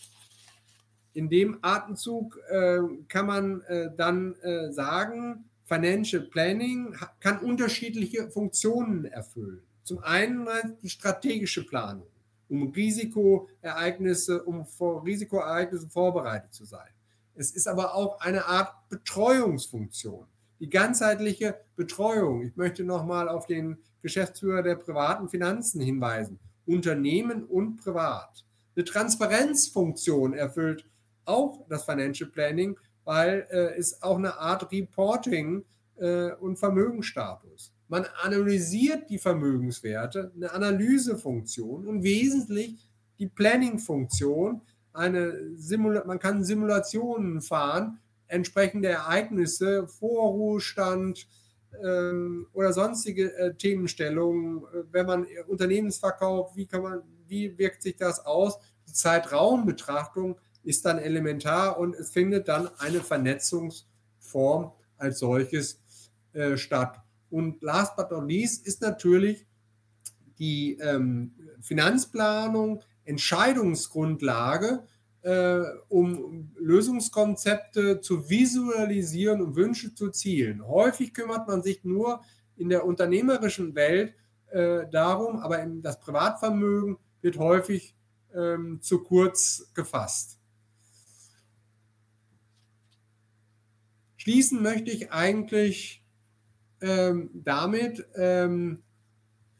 In 1.13 1.29
dem 1.29 1.57
Atemzug 1.63 2.39
äh, 2.47 2.77
kann 3.07 3.25
man 3.25 3.61
äh, 3.61 3.89
dann 3.97 4.35
äh, 4.43 4.71
sagen, 4.71 5.49
Financial 5.63 6.21
Planning 6.21 6.95
kann 7.19 7.39
unterschiedliche 7.39 8.29
Funktionen 8.29 9.05
erfüllen. 9.05 9.63
Zum 9.81 9.97
einen 10.03 10.47
die 10.83 10.89
strategische 10.89 11.65
Planung, 11.65 12.05
um 12.49 12.67
Risikoereignisse, 12.67 14.43
um 14.43 14.63
vor 14.67 15.03
Risikoereignisse 15.03 15.89
vorbereitet 15.89 16.53
zu 16.53 16.65
sein. 16.65 16.94
Es 17.35 17.51
ist 17.51 17.67
aber 17.67 17.95
auch 17.95 18.19
eine 18.21 18.45
Art 18.45 18.73
Betreuungsfunktion. 18.89 20.25
Die 20.59 20.69
ganzheitliche 20.69 21.59
Betreuung. 21.75 22.43
Ich 22.43 22.55
möchte 22.55 22.83
nochmal 22.83 23.27
auf 23.27 23.45
den 23.45 23.77
Geschäftsführer 24.01 24.63
der 24.63 24.75
privaten 24.75 25.27
Finanzen 25.27 25.81
hinweisen. 25.81 26.39
Unternehmen 26.65 27.43
und 27.43 27.77
privat. 27.77 28.45
Eine 28.75 28.85
Transparenzfunktion 28.85 30.33
erfüllt 30.33 30.85
auch 31.25 31.65
das 31.69 31.85
Financial 31.85 32.29
Planning, 32.29 32.77
weil 33.03 33.47
äh, 33.49 33.77
es 33.77 34.01
auch 34.01 34.17
eine 34.17 34.37
Art 34.37 34.71
Reporting 34.71 35.63
äh, 35.97 36.31
und 36.33 36.57
Vermögensstatus. 36.57 37.73
Man 37.87 38.05
analysiert 38.21 39.09
die 39.09 39.19
Vermögenswerte, 39.19 40.31
eine 40.35 40.51
Analysefunktion 40.51 41.87
und 41.87 42.03
wesentlich 42.03 42.77
die 43.19 43.27
Planning-Funktion, 43.27 44.61
eine 44.95 45.55
Simula 45.55 46.03
man 46.05 46.19
kann 46.19 46.43
Simulationen 46.43 47.41
fahren, 47.41 47.99
entsprechende 48.27 48.89
Ereignisse, 48.89 49.87
Vorruhestand 49.87 51.27
ähm, 51.83 52.47
oder 52.53 52.73
sonstige 52.73 53.33
äh, 53.37 53.53
Themenstellungen, 53.53 54.63
wenn 54.91 55.05
man 55.05 55.27
Unternehmensverkauf, 55.47 56.55
wie 56.55 56.65
kann 56.65 56.81
man, 56.81 57.01
wie 57.27 57.57
wirkt 57.57 57.83
sich 57.83 57.97
das 57.97 58.25
aus? 58.25 58.57
Die 58.87 58.93
Zeitraumbetrachtung 58.93 60.37
ist 60.63 60.85
dann 60.85 60.97
elementar 60.97 61.77
und 61.77 61.95
es 61.95 62.09
findet 62.09 62.47
dann 62.47 62.69
eine 62.79 63.01
Vernetzungsform 63.01 64.71
als 64.97 65.19
solches 65.19 65.79
äh, 66.33 66.57
statt. 66.57 67.01
Und 67.29 67.61
last 67.61 67.95
but 67.95 68.11
not 68.11 68.27
least 68.27 68.65
ist 68.65 68.81
natürlich 68.81 69.45
die 70.39 70.77
ähm, 70.79 71.33
Finanzplanung 71.61 72.81
Entscheidungsgrundlage, 73.05 74.85
äh, 75.21 75.61
um 75.89 76.51
Lösungskonzepte 76.59 78.01
zu 78.01 78.29
visualisieren 78.29 79.41
und 79.41 79.55
Wünsche 79.55 79.95
zu 79.95 80.11
zielen. 80.11 80.67
Häufig 80.67 81.13
kümmert 81.13 81.47
man 81.47 81.63
sich 81.63 81.83
nur 81.83 82.21
in 82.57 82.69
der 82.69 82.85
unternehmerischen 82.85 83.75
Welt 83.75 84.13
äh, 84.51 84.87
darum, 84.91 85.37
aber 85.37 85.65
das 85.81 85.99
Privatvermögen 85.99 86.97
wird 87.21 87.37
häufig 87.37 87.95
ähm, 88.33 88.79
zu 88.81 89.03
kurz 89.03 89.71
gefasst. 89.73 90.39
Schließen 94.17 94.61
möchte 94.61 94.91
ich 94.91 95.11
eigentlich 95.11 96.03
ähm, 96.81 97.29
damit 97.33 98.05
ähm, 98.15 98.83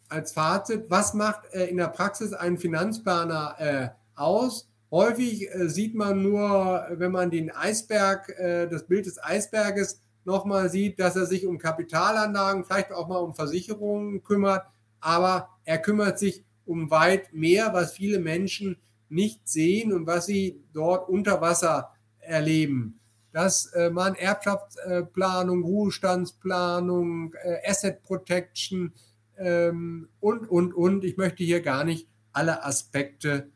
als 0.10 0.34
Fazit, 0.34 0.86
was 0.90 1.14
macht 1.14 1.54
äh, 1.54 1.66
in 1.66 1.78
der 1.78 1.88
Praxis 1.88 2.34
ein 2.34 2.58
Finanzplaner 2.58 3.56
äh, 3.58 3.90
aus? 4.16 4.70
Häufig 4.92 5.54
äh, 5.54 5.70
sieht 5.70 5.96
man 5.96 6.22
nur, 6.22 6.88
wenn 6.92 7.12
man 7.12 7.32
den 7.32 7.52
Eisberg, 7.52 8.30
äh, 8.38 8.68
das 8.68 8.86
Bild 8.86 9.06
des 9.06 9.22
Eisberges 9.24 10.02
nochmal 10.24 10.70
sieht, 10.70 11.00
dass 11.00 11.16
er 11.16 11.26
sich 11.26 11.46
um 11.46 11.58
Kapitalanlagen, 11.58 12.66
vielleicht 12.66 12.92
auch 12.92 13.08
mal 13.08 13.18
um 13.18 13.36
Versicherungen 13.36 14.24
kümmert, 14.24 14.66
aber 15.00 15.50
er 15.66 15.80
kümmert 15.80 16.20
sich 16.20 16.44
um 16.66 16.90
weit 16.90 17.34
mehr, 17.34 17.74
was 17.74 17.94
viele 17.94 18.20
Menschen 18.20 18.78
nicht 19.10 19.48
sehen 19.48 19.94
und 19.94 20.08
was 20.08 20.26
sie 20.26 20.64
dort 20.74 21.10
unter 21.10 21.42
Wasser 21.42 21.92
erleben 22.20 23.00
dass 23.36 23.66
äh, 23.74 23.90
man 23.90 24.16
Erbschaftsplanung, 24.16 25.62
Ruhestandsplanung, 25.62 27.34
äh, 27.44 27.70
Asset 27.70 28.02
Protection 28.02 28.94
ähm, 29.38 30.10
und, 30.20 30.50
und, 30.50 30.74
und, 30.74 31.04
ich 31.04 31.18
möchte 31.18 31.44
hier 31.44 31.62
gar 31.62 31.84
nicht 31.84 32.08
alle 32.32 32.64
Aspekte 32.64 33.50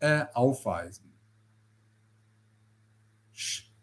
äh, 0.00 0.24
aufweisen. 0.34 1.12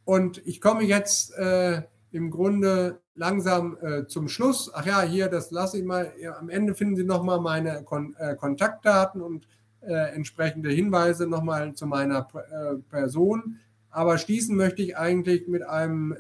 Und 0.06 0.46
ich 0.46 0.62
komme 0.62 0.84
jetzt 0.84 1.36
äh, 1.38 1.82
im 2.12 2.32
Grunde 2.32 3.02
langsam 3.16 3.78
äh, 3.82 4.08
zum 4.08 4.28
Schluss. 4.30 4.72
Ach 4.74 4.86
ja, 4.86 5.02
hier, 5.02 5.28
das 5.28 5.52
lasse 5.52 5.80
ich 5.80 5.84
mal. 5.84 6.14
Am 6.40 6.50
Ende 6.50 6.76
finden 6.76 6.96
Sie 6.96 7.04
nochmal 7.04 7.42
meine 7.42 7.84
Kon 7.84 8.16
äh, 8.18 8.36
Kontaktdaten 8.36 9.22
und 9.22 9.48
äh, 9.82 10.14
entsprechende 10.14 10.70
Hinweise 10.70 11.28
nochmal 11.28 11.74
zu 11.74 11.88
meiner 11.88 12.28
äh, 12.36 12.76
Person. 12.90 13.60
Aber 13.90 14.18
schließen 14.18 14.56
möchte 14.56 14.82
ich 14.82 14.98
eigentlich 14.98 15.48
mit 15.48 15.64
einem 15.64 16.16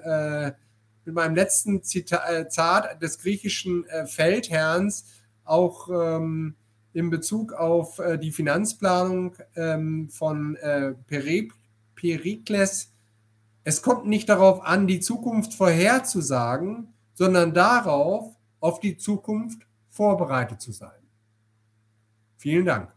mit 1.08 1.16
meinem 1.16 1.36
letzten 1.36 1.84
Zitat 1.84 2.86
äh, 2.86 3.00
des 3.00 3.18
griechischen 3.18 3.88
äh, 3.88 4.06
Feldherrns, 4.06 5.06
auch 5.46 5.88
ähm, 5.90 6.56
in 6.92 7.10
Bezug 7.10 7.54
auf 7.54 8.00
äh, 8.00 8.20
die 8.20 8.32
Finanzplanung 8.32 9.36
ähm, 9.56 10.10
von 10.10 10.58
äh, 10.58 10.94
Perikles. 11.96 12.92
Es 13.64 13.82
kommt 13.82 14.06
nicht 14.06 14.28
darauf 14.28 14.62
an, 14.62 14.86
die 14.86 15.00
Zukunft 15.00 15.54
vorherzusagen, 15.54 16.94
sondern 17.14 17.54
darauf, 17.54 18.36
auf 18.60 18.82
die 18.82 18.98
Zukunft 18.98 19.62
vorbereitet 19.90 20.60
zu 20.60 20.74
sein. 20.74 20.90
Vielen 22.36 22.66
Dank. 22.66 22.92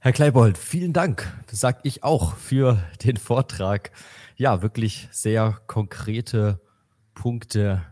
Herr 0.00 0.12
Kleibold, 0.12 0.58
vielen 0.58 0.92
Dank. 0.92 1.26
Das 1.50 1.60
sage 1.60 1.78
ich 1.84 2.04
auch 2.04 2.36
für 2.36 2.82
den 3.02 3.16
Vortrag. 3.16 3.92
Ja, 4.36 4.62
wirklich 4.62 5.08
sehr 5.12 5.58
konkrete 5.66 6.60
Punkte, 7.14 7.82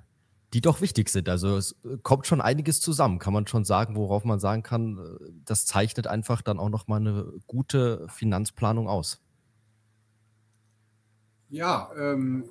die 0.53 0.61
doch 0.61 0.81
wichtig 0.81 1.09
sind. 1.09 1.29
Also 1.29 1.57
es 1.57 1.75
kommt 2.03 2.27
schon 2.27 2.41
einiges 2.41 2.81
zusammen, 2.81 3.19
kann 3.19 3.33
man 3.33 3.47
schon 3.47 3.65
sagen, 3.65 3.97
worauf 3.97 4.25
man 4.25 4.39
sagen 4.39 4.63
kann, 4.63 5.19
das 5.45 5.67
zeichnet 5.67 6.07
einfach 6.07 6.43
dann 6.43 6.59
auch 6.59 6.69
nochmal 6.69 7.01
eine 7.01 7.33
gute 7.47 8.07
Finanzplanung 8.09 8.89
aus. 8.89 9.23
Ja, 11.49 11.91
ähm, 11.97 12.45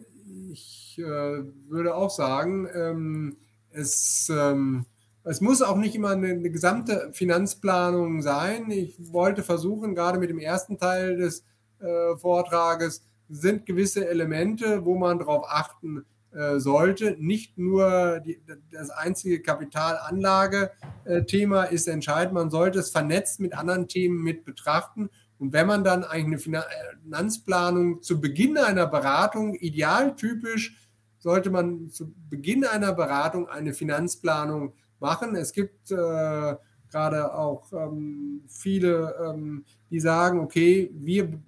ich 0.52 0.98
äh, 0.98 1.44
würde 1.70 1.96
auch 1.96 2.10
sagen, 2.10 2.68
ähm, 2.74 3.38
es 3.72 4.30
ähm, 4.30 4.86
es 5.24 5.40
muss 5.40 5.62
auch 5.62 5.78
nicht 5.78 5.96
immer 5.96 6.12
eine, 6.12 6.30
eine, 6.30 6.50
gesamte 6.50 7.10
Finanzplanung 7.14 8.22
sein. 8.22 8.70
Ich 8.72 8.96
wollte 9.14 9.42
versuchen, 9.42 9.96
gerade 9.96 10.20
mit 10.20 10.30
dem 10.30 10.40
ersten 10.40 10.78
Teil 10.78 11.16
des 11.16 11.46
äh, 11.80 12.16
Vortrages 12.18 13.04
sind 13.34 13.66
gewisse 13.66 14.08
Elemente, 14.08 14.86
wo 14.86 14.96
man 14.96 15.20
darauf 15.20 15.44
achten 15.48 16.06
äh, 16.32 16.60
sollte. 16.60 17.18
Nicht 17.20 17.58
nur 17.58 18.22
die, 18.26 18.42
das 18.72 18.90
einzige 18.90 19.42
Kapitalanlage-Thema 19.42 21.64
ist 21.64 21.88
entscheidend, 21.88 22.34
man 22.34 22.50
sollte 22.50 22.80
es 22.80 22.90
vernetzt 22.90 23.40
mit 23.40 23.56
anderen 23.58 23.88
Themen 23.88 24.22
mit 24.24 24.44
betrachten. 24.46 25.10
Und 25.38 25.54
wenn 25.54 25.68
man 25.68 25.84
dann 25.84 26.04
eigentlich 26.04 26.48
eine 26.48 26.66
Finanzplanung 27.04 28.02
zu 28.02 28.20
Beginn 28.22 28.58
einer 28.58 28.88
Beratung, 28.88 29.54
idealtypisch, 29.56 30.80
sollte 31.20 31.50
man 31.50 31.90
zu 31.90 32.14
Beginn 32.30 32.66
einer 32.66 32.94
Beratung 32.94 33.48
eine 33.48 33.74
Finanzplanung 33.74 34.74
machen. 35.00 35.36
Es 35.36 35.52
gibt 35.54 35.92
äh, 35.92 36.56
gerade 36.94 37.34
auch 37.34 37.74
ähm, 37.74 38.44
viele, 38.48 39.16
ähm, 39.24 39.66
die 39.90 40.00
sagen, 40.00 40.40
okay, 40.40 40.92
wir, 40.94 41.42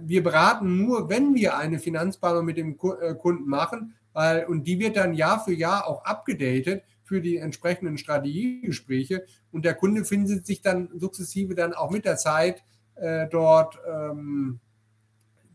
wir 0.00 0.22
beraten 0.22 0.76
nur, 0.76 1.08
wenn 1.08 1.34
wir 1.34 1.56
eine 1.56 1.78
Finanzplanung 1.78 2.44
mit 2.44 2.56
dem 2.56 2.78
äh, 3.00 3.14
Kunden 3.14 3.48
machen, 3.48 3.94
weil, 4.12 4.44
und 4.46 4.64
die 4.64 4.78
wird 4.78 4.96
dann 4.96 5.14
Jahr 5.14 5.44
für 5.44 5.52
Jahr 5.52 5.86
auch 5.86 6.04
abgedatet 6.04 6.82
für 7.04 7.20
die 7.20 7.36
entsprechenden 7.36 7.98
Strategiegespräche. 7.98 9.24
Und 9.52 9.64
der 9.64 9.74
Kunde 9.74 10.04
findet 10.04 10.46
sich 10.46 10.60
dann 10.60 10.90
sukzessive 10.98 11.54
dann 11.54 11.72
auch 11.72 11.90
mit 11.90 12.04
der 12.04 12.16
Zeit 12.16 12.62
äh, 12.96 13.28
dort, 13.28 13.78
ähm, 13.88 14.58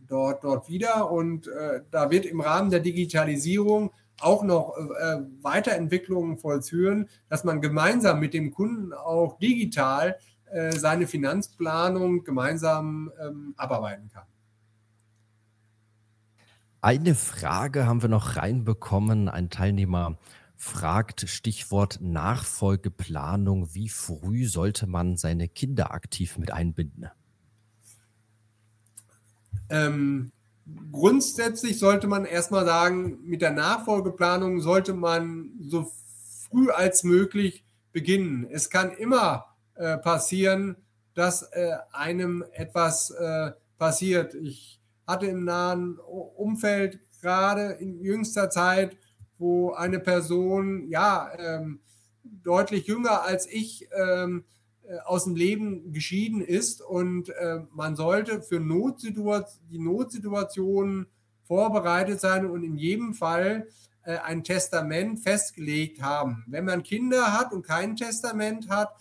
dort, 0.07 0.43
dort 0.43 0.69
wieder. 0.69 1.11
Und 1.11 1.47
äh, 1.47 1.81
da 1.91 2.09
wird 2.09 2.25
im 2.25 2.39
Rahmen 2.39 2.71
der 2.71 2.79
Digitalisierung 2.79 3.91
auch 4.21 4.43
noch 4.43 4.77
äh, 4.77 5.17
Weiterentwicklungen 5.41 6.37
vollführen, 6.37 7.09
dass 7.29 7.43
man 7.43 7.61
gemeinsam 7.61 8.19
mit 8.19 8.33
dem 8.33 8.51
Kunden 8.51 8.93
auch 8.93 9.37
digital 9.39 10.17
äh, 10.51 10.71
seine 10.73 11.07
Finanzplanung 11.07 12.23
gemeinsam 12.23 13.11
ähm, 13.21 13.53
abarbeiten 13.57 14.09
kann. 14.09 14.25
Eine 16.81 17.13
Frage 17.13 17.85
haben 17.85 18.01
wir 18.01 18.09
noch 18.09 18.37
reinbekommen. 18.37 19.29
Ein 19.29 19.49
Teilnehmer 19.49 20.17
fragt, 20.57 21.29
Stichwort 21.29 21.99
Nachfolgeplanung, 22.01 23.73
wie 23.73 23.89
früh 23.89 24.45
sollte 24.45 24.87
man 24.87 25.15
seine 25.15 25.47
Kinder 25.47 25.91
aktiv 25.91 26.37
mit 26.37 26.51
einbinden? 26.51 27.09
Ähm, 29.69 30.31
grundsätzlich 30.91 31.79
sollte 31.79 32.07
man 32.07 32.25
erstmal 32.25 32.65
sagen, 32.65 33.19
mit 33.23 33.41
der 33.41 33.51
Nachfolgeplanung 33.51 34.59
sollte 34.59 34.93
man 34.93 35.51
so 35.61 35.91
früh 36.49 36.69
als 36.71 37.03
möglich 37.03 37.63
beginnen. 37.91 38.47
Es 38.49 38.69
kann 38.69 38.91
immer 38.91 39.50
äh, 39.75 39.97
passieren, 39.97 40.75
dass 41.13 41.43
äh, 41.43 41.75
einem 41.91 42.43
etwas 42.53 43.11
äh, 43.11 43.51
passiert. 43.77 44.33
Ich 44.35 44.79
hatte 45.07 45.25
im 45.25 45.43
nahen 45.43 45.97
Umfeld 45.99 46.99
gerade 47.21 47.71
in 47.73 47.99
jüngster 48.01 48.49
Zeit, 48.49 48.97
wo 49.37 49.71
eine 49.71 49.99
Person 49.99 50.87
ja 50.87 51.31
ähm, 51.37 51.79
deutlich 52.23 52.87
jünger 52.87 53.23
als 53.23 53.47
ich 53.47 53.87
ähm, 53.97 54.45
äh, 54.83 54.99
aus 55.05 55.25
dem 55.25 55.35
Leben 55.35 55.91
geschieden 55.93 56.41
ist 56.41 56.81
und 56.81 57.29
äh, 57.29 57.61
man 57.71 57.95
sollte 57.95 58.41
für 58.41 58.59
Notsituation, 58.59 59.59
die 59.69 59.79
Notsituationen 59.79 61.07
vorbereitet 61.43 62.19
sein 62.19 62.45
und 62.45 62.63
in 62.63 62.77
jedem 62.77 63.13
Fall 63.13 63.67
äh, 64.03 64.17
ein 64.17 64.43
Testament 64.43 65.19
festgelegt 65.19 66.01
haben. 66.01 66.43
Wenn 66.47 66.65
man 66.65 66.83
Kinder 66.83 67.37
hat 67.37 67.51
und 67.51 67.65
kein 67.65 67.95
Testament 67.95 68.69
hat, 68.69 68.93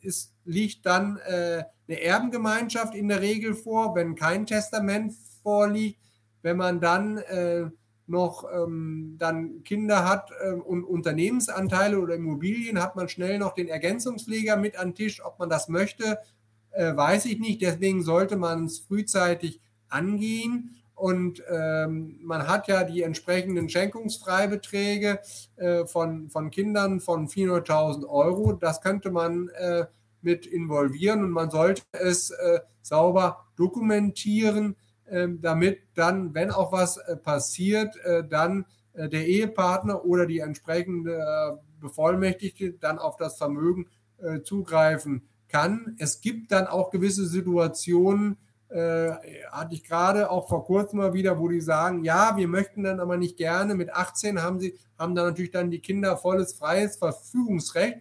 ist, 0.00 0.32
liegt 0.44 0.86
dann 0.86 1.18
äh, 1.18 1.64
eine 1.88 2.00
Erbengemeinschaft 2.00 2.94
in 2.94 3.08
der 3.08 3.20
Regel 3.20 3.54
vor. 3.54 3.94
Wenn 3.94 4.14
kein 4.14 4.46
Testament 4.46 5.12
vorliegt, 5.42 6.00
wenn 6.42 6.56
man 6.56 6.80
dann 6.80 7.18
äh, 7.18 7.66
noch 8.06 8.44
ähm, 8.52 9.16
dann 9.18 9.62
Kinder 9.62 10.08
hat 10.08 10.30
ähm, 10.44 10.60
und 10.60 10.84
Unternehmensanteile 10.84 12.00
oder 12.00 12.14
Immobilien, 12.16 12.82
hat 12.82 12.96
man 12.96 13.08
schnell 13.08 13.38
noch 13.38 13.54
den 13.54 13.68
Ergänzungspfleger 13.68 14.56
mit 14.56 14.76
an 14.76 14.94
Tisch, 14.94 15.24
ob 15.24 15.38
man 15.38 15.48
das 15.48 15.68
möchte. 15.68 16.18
äh, 16.72 16.96
weiß 16.96 17.26
ich 17.26 17.38
nicht. 17.38 17.62
Deswegen 17.62 18.02
sollte 18.02 18.36
man 18.36 18.64
es 18.64 18.80
frühzeitig 18.80 19.60
angehen. 19.88 20.81
Und 21.02 21.42
ähm, 21.50 22.20
man 22.22 22.46
hat 22.46 22.68
ja 22.68 22.84
die 22.84 23.02
entsprechenden 23.02 23.68
Schenkungsfreibeträge 23.68 25.18
äh, 25.56 25.84
von, 25.84 26.30
von 26.30 26.52
Kindern 26.52 27.00
von 27.00 27.26
400.000 27.26 28.06
Euro. 28.08 28.52
Das 28.52 28.80
könnte 28.80 29.10
man 29.10 29.48
äh, 29.48 29.86
mit 30.20 30.46
involvieren 30.46 31.24
und 31.24 31.32
man 31.32 31.50
sollte 31.50 31.82
es 31.90 32.30
äh, 32.30 32.60
sauber 32.82 33.46
dokumentieren, 33.56 34.76
ähm, 35.10 35.40
damit 35.40 35.80
dann, 35.96 36.34
wenn 36.34 36.52
auch 36.52 36.70
was 36.70 36.98
äh, 36.98 37.16
passiert, 37.16 37.96
äh, 38.04 38.22
dann 38.22 38.64
äh, 38.92 39.08
der 39.08 39.26
Ehepartner 39.26 40.04
oder 40.04 40.24
die 40.24 40.38
entsprechende 40.38 41.58
Bevollmächtigte 41.80 42.74
dann 42.74 43.00
auf 43.00 43.16
das 43.16 43.38
Vermögen 43.38 43.88
zugreifen 44.44 45.26
kann. 45.48 45.96
Es 45.98 46.20
gibt 46.20 46.52
dann 46.52 46.68
auch 46.68 46.92
gewisse 46.92 47.26
Situationen, 47.26 48.36
hatte 48.72 49.74
ich 49.74 49.84
gerade 49.84 50.30
auch 50.30 50.48
vor 50.48 50.64
kurzem 50.64 51.00
mal 51.00 51.12
wieder, 51.12 51.38
wo 51.38 51.48
die 51.48 51.60
sagen, 51.60 52.04
ja, 52.04 52.36
wir 52.36 52.48
möchten 52.48 52.82
dann 52.82 53.00
aber 53.00 53.16
nicht 53.16 53.36
gerne. 53.36 53.74
Mit 53.74 53.94
18 53.94 54.42
haben 54.42 54.60
sie, 54.60 54.78
haben 54.98 55.14
dann 55.14 55.26
natürlich 55.26 55.50
dann 55.50 55.70
die 55.70 55.80
Kinder 55.80 56.16
volles 56.16 56.54
freies 56.54 56.96
Verfügungsrecht 56.96 57.98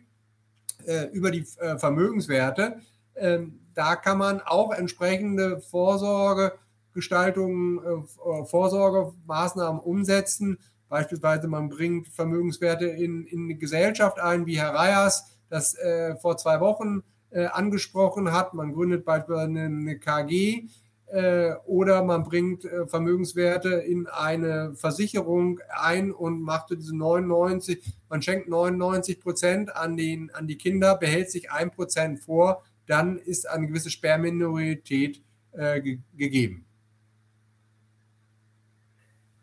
äh, 0.86 1.08
über 1.12 1.32
die 1.32 1.46
äh, 1.60 1.78
Vermögenswerte. 1.78 2.80
Ähm, 3.16 3.60
da 3.74 3.96
kann 3.96 4.18
man 4.18 4.42
auch 4.42 4.72
entsprechende 4.72 5.62
Vorsorgegestaltungen, 5.62 7.80
äh, 7.80 8.02
Vorsorgemaßnahmen 8.46 9.82
umsetzen. 9.82 10.58
Beispielsweise 10.90 11.48
man 11.48 11.70
bringt 11.70 12.10
Vermögenswerte 12.10 12.88
in, 12.88 13.26
in 13.26 13.46
eine 13.46 13.56
Gesellschaft 13.56 14.20
ein, 14.20 14.46
wie 14.46 14.60
Herr 14.60 14.74
Reyers 14.74 15.26
das 15.50 15.74
äh, 15.76 16.18
vor 16.18 16.36
zwei 16.38 16.60
Wochen 16.60 17.00
äh, 17.00 17.04
angesprochen 17.34 18.32
hat. 18.32 18.54
Man 18.54 18.74
gründet 18.74 19.06
beispielsweise 19.06 19.60
eine 19.60 20.00
KG 20.00 20.68
äh, 21.12 21.56
oder 21.66 22.04
man 22.04 22.24
bringt 22.24 22.64
äh, 22.66 22.88
Vermögenswerte 22.88 23.70
in 23.70 24.08
eine 24.08 24.74
Versicherung 24.76 25.60
ein 25.70 26.12
und 26.12 26.42
macht 26.42 26.70
diese 26.72 26.96
99, 26.96 27.84
man 28.10 28.22
schenkt 28.22 28.48
99 28.48 29.20
Prozent 29.20 29.76
an, 29.76 29.98
an 30.34 30.48
die 30.48 30.58
Kinder, 30.58 30.96
behält 30.98 31.30
sich 31.30 31.52
ein 31.52 31.72
Prozent 31.72 32.22
vor, 32.22 32.64
dann 32.88 33.18
ist 33.18 33.50
eine 33.50 33.68
gewisse 33.68 33.90
Sperrminorität 33.90 35.22
äh, 35.52 35.82
gegeben. 36.16 36.66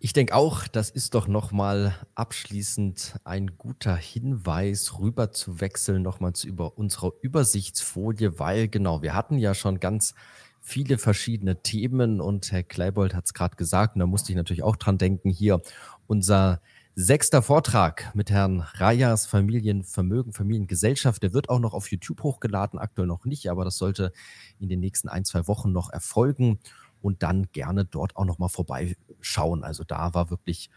Ich 0.00 0.12
denke 0.12 0.36
auch, 0.36 0.68
das 0.68 0.90
ist 0.90 1.14
doch 1.14 1.26
nochmal 1.26 1.92
abschließend 2.14 3.16
ein 3.24 3.58
guter 3.58 3.96
Hinweis, 3.96 5.00
rüber 5.00 5.32
zu 5.32 5.60
wechseln, 5.60 6.02
nochmal 6.02 6.34
zu 6.34 6.46
über 6.46 6.78
unserer 6.78 7.10
Übersichtsfolie, 7.20 8.38
weil 8.38 8.68
genau, 8.68 9.02
wir 9.02 9.14
hatten 9.14 9.38
ja 9.38 9.54
schon 9.54 9.80
ganz 9.80 10.14
viele 10.60 10.98
verschiedene 10.98 11.62
Themen 11.62 12.20
und 12.20 12.52
Herr 12.52 12.62
Kleibold 12.62 13.12
hat 13.12 13.26
es 13.26 13.34
gerade 13.34 13.56
gesagt, 13.56 13.96
und 13.96 14.00
da 14.00 14.06
musste 14.06 14.30
ich 14.30 14.36
natürlich 14.36 14.62
auch 14.62 14.76
dran 14.76 14.98
denken, 14.98 15.30
hier 15.30 15.62
unser 16.06 16.60
sechster 16.94 17.42
Vortrag 17.42 18.14
mit 18.14 18.30
Herrn 18.30 18.60
Reyers 18.74 19.26
Familienvermögen, 19.26 20.32
Familiengesellschaft, 20.32 21.24
der 21.24 21.32
wird 21.32 21.48
auch 21.48 21.60
noch 21.60 21.74
auf 21.74 21.90
YouTube 21.90 22.22
hochgeladen, 22.22 22.78
aktuell 22.78 23.08
noch 23.08 23.24
nicht, 23.24 23.50
aber 23.50 23.64
das 23.64 23.76
sollte 23.76 24.12
in 24.60 24.68
den 24.68 24.78
nächsten 24.78 25.08
ein, 25.08 25.24
zwei 25.24 25.48
Wochen 25.48 25.72
noch 25.72 25.90
erfolgen 25.90 26.60
und 27.00 27.22
dann 27.22 27.50
gerne 27.52 27.84
dort 27.84 28.16
auch 28.16 28.24
nochmal 28.24 28.48
vorbeischauen. 28.48 29.64
Also 29.64 29.84
da 29.84 30.14
war 30.14 30.30
wirklich 30.30 30.70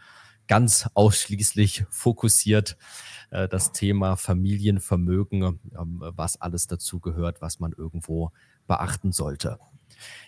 ganz 0.48 0.88
ausschließlich 0.94 1.84
fokussiert 1.90 2.76
äh, 3.30 3.48
das 3.48 3.72
Thema 3.72 4.16
Familienvermögen, 4.16 5.42
ähm, 5.42 6.02
was 6.14 6.40
alles 6.40 6.66
dazu 6.66 7.00
gehört, 7.00 7.40
was 7.40 7.60
man 7.60 7.72
irgendwo 7.72 8.32
beachten 8.66 9.12
sollte. 9.12 9.58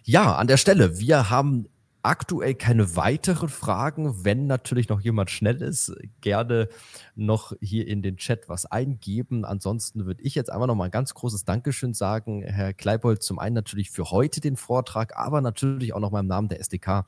Ja, 0.04 0.36
an 0.36 0.46
der 0.46 0.56
Stelle, 0.56 0.98
wir 0.98 1.30
haben 1.30 1.66
aktuell 2.04 2.54
keine 2.54 2.96
weiteren 2.96 3.48
Fragen. 3.48 4.24
Wenn 4.24 4.46
natürlich 4.46 4.88
noch 4.88 5.00
jemand 5.00 5.30
schnell 5.30 5.62
ist, 5.62 5.92
gerne 6.20 6.68
noch 7.14 7.52
hier 7.60 7.86
in 7.88 8.02
den 8.02 8.16
Chat 8.16 8.48
was 8.48 8.66
eingeben. 8.66 9.44
Ansonsten 9.44 10.04
würde 10.04 10.22
ich 10.22 10.34
jetzt 10.34 10.50
einfach 10.50 10.66
noch 10.66 10.74
mal 10.74 10.84
ein 10.84 10.90
ganz 10.90 11.14
großes 11.14 11.44
Dankeschön 11.44 11.94
sagen, 11.94 12.42
Herr 12.42 12.74
Kleibold, 12.74 13.22
zum 13.22 13.38
einen 13.38 13.54
natürlich 13.54 13.90
für 13.90 14.10
heute 14.10 14.40
den 14.40 14.56
Vortrag, 14.56 15.16
aber 15.16 15.40
natürlich 15.40 15.94
auch 15.94 16.00
noch 16.00 16.10
mal 16.10 16.20
im 16.20 16.26
Namen 16.26 16.48
der 16.48 16.60
SDK, 16.60 17.06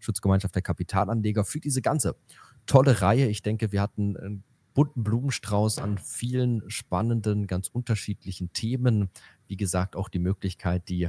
Schutzgemeinschaft 0.00 0.54
der 0.54 0.62
Kapitalanleger, 0.62 1.44
für 1.44 1.60
diese 1.60 1.82
ganze 1.82 2.16
tolle 2.66 3.02
Reihe. 3.02 3.28
Ich 3.28 3.42
denke, 3.42 3.70
wir 3.72 3.82
hatten 3.82 4.16
einen 4.16 4.44
bunten 4.72 5.02
Blumenstrauß 5.02 5.78
an 5.78 5.98
vielen 5.98 6.62
spannenden, 6.70 7.46
ganz 7.48 7.68
unterschiedlichen 7.68 8.52
Themen. 8.52 9.10
Wie 9.46 9.56
gesagt, 9.56 9.96
auch 9.96 10.08
die 10.08 10.20
Möglichkeit, 10.20 10.88
die 10.88 11.08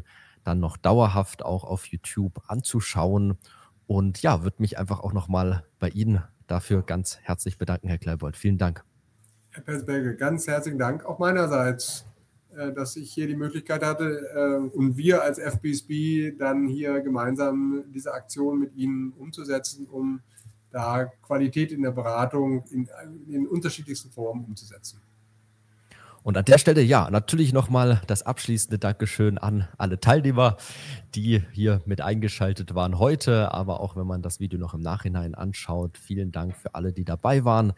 dann 0.50 0.60
noch 0.60 0.78
dauerhaft 0.78 1.46
auch 1.46 1.64
auf 1.64 1.86
YouTube 1.86 2.42
anzuschauen. 2.48 3.38
Und 3.86 4.22
ja, 4.22 4.44
würde 4.44 4.58
mich 4.60 4.78
einfach 4.80 5.00
auch 5.00 5.14
nochmal 5.14 5.64
bei 5.78 5.90
Ihnen 5.90 6.24
dafür 6.48 6.82
ganz 6.82 7.20
herzlich 7.22 7.58
bedanken, 7.58 7.88
Herr 7.88 8.00
Kleibold. 8.00 8.36
Vielen 8.36 8.58
Dank. 8.58 8.84
Herr 9.52 9.64
Persberge, 9.64 10.16
ganz 10.16 10.48
herzlichen 10.48 10.80
Dank 10.80 11.06
auch 11.06 11.20
meinerseits, 11.20 12.06
äh, 12.56 12.72
dass 12.74 12.96
ich 12.96 13.14
hier 13.14 13.28
die 13.28 13.36
Möglichkeit 13.36 13.84
hatte 13.84 14.28
äh, 14.36 14.76
und 14.76 14.98
wir 14.98 15.24
als 15.24 15.38
FBSB 15.38 16.36
dann 16.38 16.68
hier 16.68 17.02
gemeinsam 17.02 17.84
diese 17.94 18.14
Aktion 18.14 18.60
mit 18.60 18.76
Ihnen 18.76 19.12
umzusetzen, 19.14 19.88
um 19.88 20.22
da 20.72 21.06
Qualität 21.22 21.72
in 21.72 21.82
der 21.84 21.92
Beratung 21.92 22.64
in, 22.70 22.90
in 23.28 23.48
unterschiedlichsten 23.48 24.12
Formen 24.12 24.46
umzusetzen. 24.46 25.02
Und 26.24 26.38
an 26.38 26.46
der 26.46 26.58
Stelle, 26.58 26.82
ja, 26.82 27.10
natürlich 27.10 27.54
nochmal 27.54 28.02
das 28.08 28.24
abschließende 28.24 28.78
Dankeschön 28.78 29.38
an 29.38 29.68
alle 29.78 30.00
Teilnehmer, 30.00 30.58
die 31.16 31.44
hier 31.54 31.82
mit 31.86 32.02
eingeschaltet 32.02 32.76
waren 32.76 33.00
heute, 33.00 33.54
aber 33.54 33.80
auch 33.80 33.96
wenn 33.96 34.06
man 34.06 34.22
das 34.22 34.40
Video 34.40 34.60
noch 34.60 34.74
im 34.74 34.82
Nachhinein 34.82 35.34
anschaut. 35.34 35.98
Vielen 35.98 36.32
Dank 36.32 36.58
für 36.58 36.76
alle, 36.76 36.92
die 36.92 37.06
dabei 37.06 37.46
waren, 37.46 37.74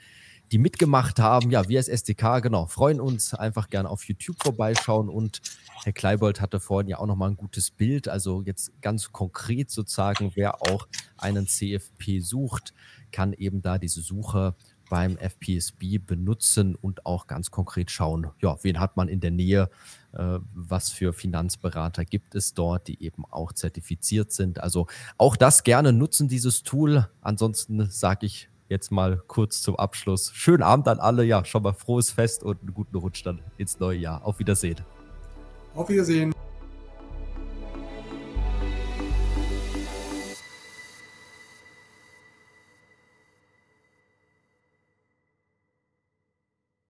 die 0.51 0.57
mitgemacht 0.57 1.19
haben. 1.19 1.51
Ja, 1.51 1.69
wir 1.69 1.77
als 1.77 1.87
SDK, 1.87 2.39
genau, 2.41 2.65
freuen 2.65 2.99
uns. 2.99 3.33
Einfach 3.33 3.69
gerne 3.69 3.89
auf 3.89 4.03
YouTube 4.05 4.41
vorbeischauen 4.41 5.07
und 5.07 5.41
Herr 5.83 5.93
Kleibold 5.93 6.41
hatte 6.41 6.59
vorhin 6.59 6.89
ja 6.89 6.97
auch 6.97 7.05
nochmal 7.05 7.29
ein 7.29 7.37
gutes 7.37 7.71
Bild. 7.71 8.07
Also 8.07 8.41
jetzt 8.41 8.71
ganz 8.81 9.11
konkret 9.11 9.69
sozusagen, 9.69 10.31
wer 10.35 10.61
auch 10.63 10.87
einen 11.17 11.47
CFP 11.47 12.19
sucht, 12.19 12.73
kann 13.11 13.33
eben 13.33 13.61
da 13.61 13.77
diese 13.77 14.01
Suche 14.01 14.55
beim 14.91 15.15
FPSB 15.15 15.99
benutzen 15.99 16.75
und 16.75 17.05
auch 17.05 17.25
ganz 17.25 17.49
konkret 17.49 17.89
schauen, 17.89 18.27
ja, 18.41 18.57
wen 18.61 18.77
hat 18.77 18.97
man 18.97 19.07
in 19.07 19.21
der 19.21 19.31
Nähe, 19.31 19.69
äh, 20.11 20.39
was 20.53 20.89
für 20.89 21.13
Finanzberater 21.13 22.03
gibt 22.03 22.35
es 22.35 22.53
dort, 22.53 22.89
die 22.89 23.01
eben 23.01 23.23
auch 23.31 23.53
zertifiziert 23.53 24.33
sind. 24.33 24.59
Also 24.59 24.87
auch 25.17 25.37
das 25.37 25.63
gerne 25.63 25.93
nutzen, 25.93 26.27
dieses 26.27 26.63
Tool. 26.63 27.07
Ansonsten 27.21 27.89
sage 27.89 28.25
ich 28.25 28.49
jetzt 28.67 28.91
mal 28.91 29.23
kurz 29.27 29.61
zum 29.61 29.77
Abschluss. 29.77 30.33
Schönen 30.33 30.61
Abend 30.61 30.89
an 30.89 30.99
alle, 30.99 31.23
ja, 31.23 31.45
schon 31.45 31.63
mal 31.63 31.73
frohes 31.73 32.11
Fest 32.11 32.43
und 32.43 32.59
einen 32.59 32.73
guten 32.73 32.97
Rutsch 32.97 33.25
dann 33.25 33.39
ins 33.57 33.79
neue 33.79 33.97
Jahr. 33.97 34.25
Auf 34.25 34.39
Wiedersehen. 34.39 34.81
Auf 35.73 35.87
Wiedersehen. 35.87 36.33